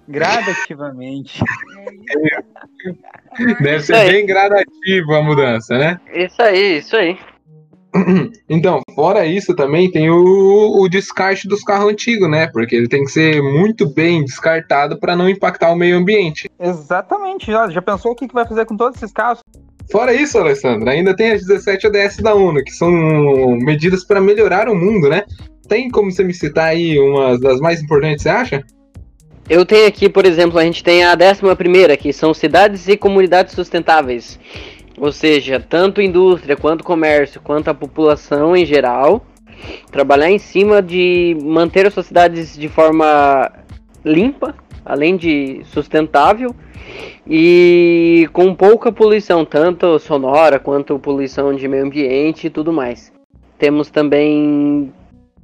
Gradativamente. 0.09 1.41
Deve 3.61 3.81
ser 3.81 4.11
bem 4.11 4.27
gradativo 4.27 5.15
a 5.15 5.23
mudança, 5.23 5.79
né? 5.79 6.01
Isso 6.13 6.43
aí, 6.43 6.79
isso 6.79 6.97
aí. 6.97 7.17
Então, 8.49 8.81
fora 8.95 9.27
isso 9.27 9.55
também 9.55 9.91
tem 9.91 10.11
o, 10.11 10.81
o 10.81 10.89
descarte 10.89 11.49
dos 11.49 11.63
carros 11.63 11.93
antigos, 11.93 12.29
né? 12.29 12.47
Porque 12.49 12.75
ele 12.75 12.89
tem 12.89 13.05
que 13.05 13.11
ser 13.11 13.43
muito 13.43 13.89
bem 13.89 14.25
descartado 14.25 14.99
para 14.99 15.17
não 15.17 15.29
impactar 15.29 15.71
o 15.71 15.77
meio 15.77 15.97
ambiente. 15.97 16.51
Exatamente, 16.59 17.51
já, 17.51 17.69
já 17.69 17.81
pensou 17.81 18.13
o 18.13 18.15
que, 18.15 18.29
que 18.29 18.35
vai 18.35 18.47
fazer 18.47 18.67
com 18.67 18.77
todos 18.77 18.97
esses 18.97 19.13
carros? 19.13 19.41
Fora 19.91 20.15
isso, 20.15 20.39
Alessandro, 20.39 20.89
ainda 20.89 21.15
tem 21.15 21.33
as 21.33 21.45
17 21.45 21.89
ODS 21.89 22.17
da 22.19 22.35
ONU, 22.35 22.63
que 22.63 22.71
são 22.71 22.91
medidas 23.59 24.05
para 24.05 24.21
melhorar 24.21 24.69
o 24.69 24.75
mundo, 24.75 25.09
né? 25.09 25.25
Tem 25.69 25.91
como 25.91 26.11
você 26.11 26.23
me 26.23 26.33
citar 26.33 26.69
aí 26.69 26.99
umas 26.99 27.41
das 27.41 27.61
mais 27.61 27.83
importantes, 27.83 28.23
você 28.23 28.29
acha? 28.29 28.65
Eu 29.49 29.67
tenho 29.67 29.89
aqui, 29.89 30.09
por 30.09 30.25
exemplo, 30.25 30.61
a 30.61 30.65
gente 30.65 30.85
tem 30.85 31.03
a 31.03 31.17
décima 31.17 31.57
primeira, 31.57 31.97
que 31.97 32.13
são 32.13 32.33
cidades 32.33 32.87
e 32.87 32.97
comunidades 32.97 33.53
sustentáveis. 33.53 34.39
Ou 34.97 35.11
seja, 35.11 35.59
tanto 35.59 36.01
indústria 36.01 36.57
quanto 36.57 36.85
comércio, 36.85 37.41
quanto 37.41 37.69
a 37.69 37.75
população 37.75 38.57
em 38.57 38.65
geral, 38.65 39.27
trabalhar 39.91 40.31
em 40.31 40.39
cima 40.39 40.81
de 40.81 41.37
manter 41.43 41.87
as 41.87 41.95
suas 41.95 42.07
cidades 42.07 42.57
de 42.57 42.69
forma 42.69 43.51
limpa, 44.05 44.55
além 44.85 45.17
de 45.17 45.63
sustentável 45.65 46.55
e 47.27 48.29
com 48.33 48.55
pouca 48.55 48.91
poluição, 48.91 49.45
tanto 49.45 49.99
sonora 49.99 50.59
quanto 50.59 50.99
poluição 50.99 51.55
de 51.55 51.69
meio 51.69 51.85
ambiente 51.85 52.47
e 52.47 52.51
tudo 52.51 52.73
mais. 52.73 53.13
Temos 53.59 53.91
também 53.91 54.93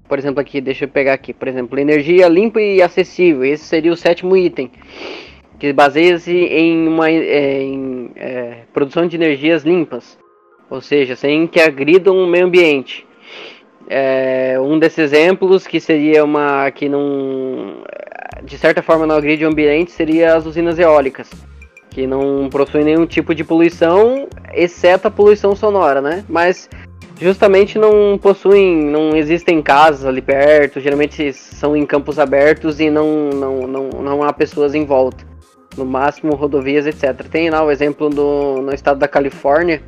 por 0.08 0.18
exemplo, 0.18 0.40
aqui, 0.40 0.60
deixa 0.60 0.84
eu 0.84 0.88
pegar 0.88 1.14
aqui, 1.14 1.32
por 1.32 1.48
exemplo, 1.48 1.78
energia 1.78 2.28
limpa 2.28 2.60
e 2.60 2.80
acessível. 2.80 3.44
Esse 3.44 3.64
seria 3.64 3.92
o 3.92 3.96
sétimo 3.96 4.36
item, 4.36 4.70
que 5.58 5.72
baseia-se 5.72 6.32
em 6.32 6.86
uma 6.86 7.10
é, 7.10 7.62
em, 7.62 8.10
é, 8.16 8.58
produção 8.72 9.06
de 9.06 9.16
energias 9.16 9.64
limpas, 9.64 10.18
ou 10.70 10.80
seja, 10.80 11.16
sem 11.16 11.46
que 11.46 11.60
agridam 11.60 12.16
o 12.16 12.26
meio 12.26 12.46
ambiente. 12.46 13.06
É, 13.88 14.56
um 14.60 14.78
desses 14.78 14.98
exemplos 14.98 15.66
que 15.66 15.78
seria 15.78 16.24
uma 16.24 16.70
que 16.70 16.88
não 16.88 17.84
de 18.44 18.58
certa 18.58 18.82
forma 18.82 19.06
não 19.06 19.16
agride 19.16 19.44
o 19.44 19.48
ambiente 19.48 19.90
seria 19.90 20.34
as 20.34 20.46
usinas 20.46 20.78
eólicas 20.78 21.30
que 21.90 22.06
não 22.06 22.48
possuem 22.50 22.84
nenhum 22.84 23.06
tipo 23.06 23.34
de 23.34 23.44
poluição 23.44 24.28
exceto 24.52 25.08
a 25.08 25.10
poluição 25.10 25.54
sonora 25.54 26.00
né 26.00 26.24
mas 26.28 26.68
justamente 27.20 27.78
não 27.78 28.18
possuem, 28.18 28.76
não 28.76 29.16
existem 29.16 29.62
casas 29.62 30.04
ali 30.04 30.20
perto, 30.20 30.80
geralmente 30.80 31.32
são 31.32 31.76
em 31.76 31.86
campos 31.86 32.18
abertos 32.18 32.80
e 32.80 32.90
não, 32.90 33.30
não, 33.30 33.66
não, 33.66 33.88
não 33.88 34.22
há 34.22 34.32
pessoas 34.32 34.74
em 34.74 34.84
volta. 34.84 35.24
No 35.76 35.84
máximo 35.84 36.34
rodovias, 36.34 36.86
etc. 36.86 37.28
Tem 37.30 37.50
lá 37.50 37.62
o 37.62 37.70
exemplo 37.70 38.08
do, 38.08 38.62
no 38.62 38.72
estado 38.72 38.98
da 38.98 39.06
Califórnia, 39.06 39.82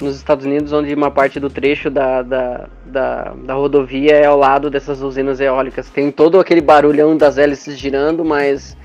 nos 0.00 0.16
Estados 0.16 0.44
Unidos, 0.44 0.72
onde 0.72 0.92
uma 0.94 1.10
parte 1.10 1.38
do 1.38 1.48
trecho 1.48 1.90
da, 1.90 2.22
da, 2.22 2.68
da, 2.86 3.34
da 3.44 3.54
rodovia 3.54 4.12
é 4.12 4.26
ao 4.26 4.38
lado 4.38 4.70
dessas 4.70 5.00
usinas 5.02 5.40
eólicas. 5.40 5.90
Tem 5.90 6.10
todo 6.10 6.38
aquele 6.38 6.60
barulhão 6.60 7.16
das 7.16 7.38
hélices 7.38 7.78
girando, 7.78 8.24
mas 8.24 8.76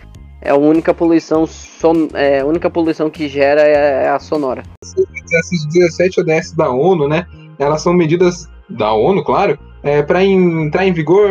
é 0.41 0.51
a 0.51 0.55
única 0.55 0.93
poluição, 0.93 1.45
son, 1.45 2.07
é, 2.13 2.39
a 2.39 2.45
única 2.45 2.69
poluição 2.69 3.09
que 3.09 3.27
gera 3.27 3.61
é, 3.61 4.05
é 4.05 4.09
a 4.09 4.19
sonora. 4.19 4.63
Essas 4.81 5.65
17 5.71 6.21
ODS 6.21 6.53
da 6.53 6.69
ONU, 6.69 7.07
né? 7.07 7.25
elas 7.59 7.81
são 7.81 7.93
medidas 7.93 8.47
da 8.69 8.93
ONU, 8.93 9.23
claro, 9.23 9.59
é, 9.83 10.01
para 10.01 10.23
entrar 10.23 10.85
em 10.85 10.93
vigor, 10.93 11.29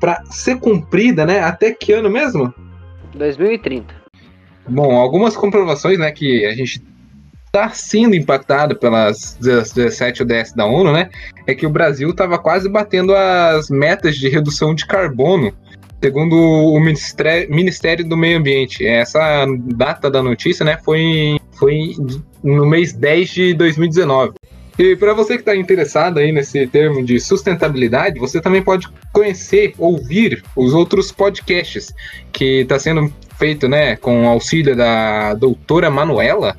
para 0.00 0.22
ser 0.26 0.58
cumprida, 0.58 1.24
né? 1.24 1.40
Até 1.40 1.72
que 1.72 1.92
ano 1.92 2.10
mesmo? 2.10 2.52
2030. 3.14 3.94
Bom, 4.68 4.96
algumas 4.96 5.36
comprovações, 5.36 5.98
né, 5.98 6.10
que 6.10 6.44
a 6.44 6.54
gente 6.54 6.82
está 7.48 7.70
sendo 7.70 8.14
impactado 8.14 8.76
pelas 8.76 9.36
17 9.40 10.22
ODS 10.22 10.52
da 10.52 10.66
ONU, 10.66 10.92
né, 10.92 11.10
é 11.46 11.54
que 11.54 11.66
o 11.66 11.70
Brasil 11.70 12.10
estava 12.10 12.38
quase 12.38 12.68
batendo 12.68 13.14
as 13.14 13.68
metas 13.68 14.16
de 14.16 14.28
redução 14.28 14.74
de 14.74 14.86
carbono, 14.86 15.52
segundo 16.00 16.36
o 16.36 16.78
Ministério 16.78 18.04
do 18.06 18.16
Meio 18.16 18.38
Ambiente. 18.38 18.86
Essa 18.86 19.46
data 19.74 20.10
da 20.10 20.22
notícia, 20.22 20.64
né, 20.64 20.78
foi, 20.84 21.38
foi 21.58 21.94
no 22.44 22.66
mês 22.66 22.92
10 22.92 23.30
de 23.30 23.54
2019. 23.54 24.34
E 24.78 24.94
para 24.94 25.12
você 25.12 25.34
que 25.34 25.40
está 25.40 25.56
interessado 25.56 26.18
aí 26.18 26.30
nesse 26.30 26.64
termo 26.68 27.04
de 27.04 27.18
sustentabilidade, 27.18 28.20
você 28.20 28.40
também 28.40 28.62
pode 28.62 28.86
conhecer, 29.12 29.74
ouvir 29.76 30.40
os 30.54 30.72
outros 30.72 31.10
podcasts 31.10 31.92
que 32.30 32.60
está 32.60 32.78
sendo 32.78 33.12
feito, 33.36 33.66
né, 33.66 33.96
com 33.96 34.28
auxílio 34.28 34.76
da 34.76 35.34
doutora 35.34 35.90
Manuela, 35.90 36.56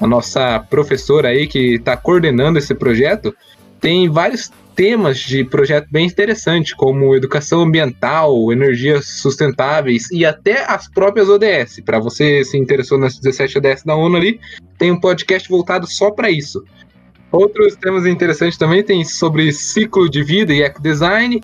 a 0.00 0.06
nossa 0.06 0.60
professora 0.60 1.28
aí 1.28 1.46
que 1.46 1.74
está 1.74 1.96
coordenando 1.96 2.58
esse 2.58 2.74
projeto. 2.74 3.34
Tem 3.80 4.08
vários 4.08 4.50
temas 4.74 5.18
de 5.18 5.42
projeto 5.42 5.88
bem 5.90 6.06
interessantes, 6.06 6.74
como 6.74 7.16
educação 7.16 7.62
ambiental, 7.62 8.52
energias 8.52 9.06
sustentáveis 9.20 10.10
e 10.10 10.24
até 10.24 10.70
as 10.70 10.88
próprias 10.88 11.28
ODS. 11.28 11.80
Para 11.84 11.98
você 11.98 12.44
se 12.44 12.58
interessou 12.58 12.98
nas 12.98 13.18
17 13.18 13.58
ODS 13.58 13.82
da 13.84 13.96
ONU 13.96 14.16
ali, 14.16 14.38
tem 14.78 14.92
um 14.92 15.00
podcast 15.00 15.48
voltado 15.48 15.86
só 15.86 16.10
para 16.10 16.30
isso. 16.30 16.62
Outros 17.32 17.74
temas 17.76 18.06
interessantes 18.06 18.58
também 18.58 18.82
tem 18.82 19.04
sobre 19.04 19.50
ciclo 19.52 20.08
de 20.08 20.22
vida 20.22 20.52
e 20.52 20.62
ecodesign. 20.62 21.40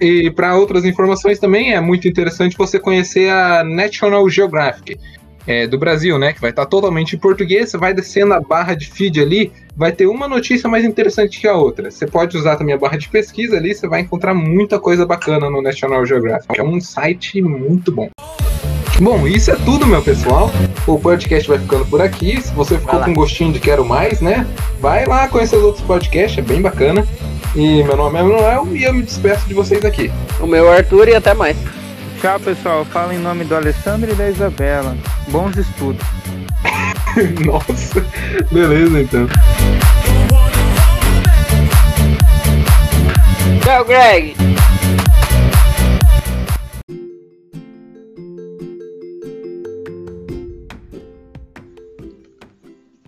E 0.00 0.30
para 0.30 0.56
outras 0.56 0.84
informações 0.84 1.38
também 1.38 1.74
é 1.74 1.80
muito 1.80 2.06
interessante 2.06 2.56
você 2.56 2.78
conhecer 2.78 3.30
a 3.30 3.64
National 3.64 4.28
Geographic 4.28 4.98
é, 5.46 5.66
do 5.66 5.78
Brasil, 5.78 6.18
né? 6.18 6.32
Que 6.32 6.40
vai 6.40 6.50
estar 6.50 6.66
totalmente 6.66 7.14
em 7.14 7.18
português. 7.18 7.70
Você 7.70 7.78
vai 7.78 7.94
descendo 7.94 8.34
a 8.34 8.40
barra 8.40 8.74
de 8.74 8.90
feed 8.90 9.20
ali, 9.20 9.52
vai 9.76 9.92
ter 9.92 10.06
uma 10.06 10.26
notícia 10.26 10.68
mais 10.68 10.84
interessante 10.84 11.40
que 11.40 11.46
a 11.46 11.54
outra. 11.54 11.90
Você 11.90 12.06
pode 12.06 12.36
usar 12.36 12.56
também 12.56 12.74
a 12.74 12.78
barra 12.78 12.96
de 12.96 13.08
pesquisa 13.08 13.56
ali, 13.56 13.74
você 13.74 13.86
vai 13.86 14.00
encontrar 14.00 14.34
muita 14.34 14.78
coisa 14.78 15.06
bacana 15.06 15.48
no 15.48 15.62
National 15.62 16.04
Geographic. 16.04 16.58
É 16.58 16.62
um 16.62 16.80
site 16.80 17.40
muito 17.40 17.92
bom. 17.92 18.08
Bom, 19.00 19.26
isso 19.26 19.50
é 19.50 19.56
tudo, 19.56 19.86
meu 19.86 20.02
pessoal. 20.02 20.50
O 20.86 20.98
podcast 20.98 21.46
vai 21.46 21.58
ficando 21.58 21.84
por 21.84 22.00
aqui. 22.00 22.40
Se 22.40 22.52
você 22.54 22.78
ficou 22.78 22.98
com 23.00 23.12
gostinho 23.12 23.52
de 23.52 23.60
quero 23.60 23.84
mais, 23.84 24.22
né? 24.22 24.46
Vai 24.80 25.04
lá 25.04 25.28
conhecer 25.28 25.56
os 25.56 25.64
outros 25.64 25.84
podcasts, 25.84 26.38
é 26.38 26.42
bem 26.42 26.62
bacana. 26.62 27.06
E 27.54 27.82
meu 27.82 27.96
nome 27.96 28.18
é 28.18 28.22
Manuel 28.22 28.68
e 28.74 28.84
eu 28.84 28.94
me 28.94 29.02
despeço 29.02 29.46
de 29.46 29.52
vocês 29.52 29.84
aqui. 29.84 30.10
O 30.40 30.46
meu 30.46 30.72
é 30.72 30.78
Arthur 30.78 31.08
e 31.08 31.14
até 31.14 31.34
mais. 31.34 31.56
Tchau, 32.20 32.40
pessoal. 32.40 32.84
Fala 32.84 33.14
em 33.14 33.18
nome 33.18 33.44
do 33.44 33.54
Alessandro 33.54 34.10
e 34.10 34.14
da 34.14 34.28
Isabela. 34.28 34.96
Bons 35.28 35.56
estudos. 35.56 36.04
Nossa, 37.44 38.00
beleza 38.50 39.02
então. 39.02 39.26
Tchau, 43.62 43.84
Greg. 43.84 44.34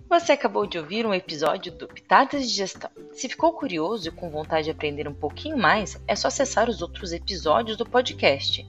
Você 0.07 0.33
acabou 0.33 0.67
de 0.67 0.77
ouvir 0.77 1.05
um 1.05 1.13
episódio 1.13 1.71
do 1.71 1.87
Pitadas 1.87 2.47
de 2.47 2.55
Gestão. 2.55 2.91
Se 3.13 3.27
ficou 3.27 3.53
curioso 3.53 4.09
e 4.09 4.11
com 4.11 4.29
vontade 4.29 4.65
de 4.65 4.71
aprender 4.71 5.07
um 5.07 5.13
pouquinho 5.13 5.57
mais, 5.57 5.99
é 6.07 6.15
só 6.15 6.27
acessar 6.27 6.69
os 6.69 6.81
outros 6.81 7.11
episódios 7.11 7.77
do 7.77 7.85
podcast. 7.85 8.67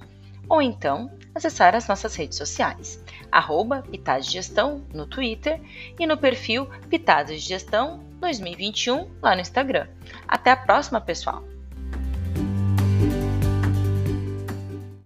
Ou 0.51 0.61
então, 0.61 1.09
acessar 1.33 1.77
as 1.77 1.87
nossas 1.87 2.17
redes 2.17 2.37
sociais, 2.37 3.01
arroba 3.31 3.85
Gestão 4.21 4.85
no 4.93 5.07
Twitter 5.07 5.61
e 5.97 6.05
no 6.09 6.19
perfil 6.19 6.67
Pitadas 6.89 7.41
de 7.41 7.49
Gestão 7.49 8.01
2021 8.19 9.09
lá 9.23 9.37
no 9.37 9.43
Instagram. 9.43 9.87
Até 10.27 10.51
a 10.51 10.57
próxima, 10.57 11.01
pessoal! 11.01 11.45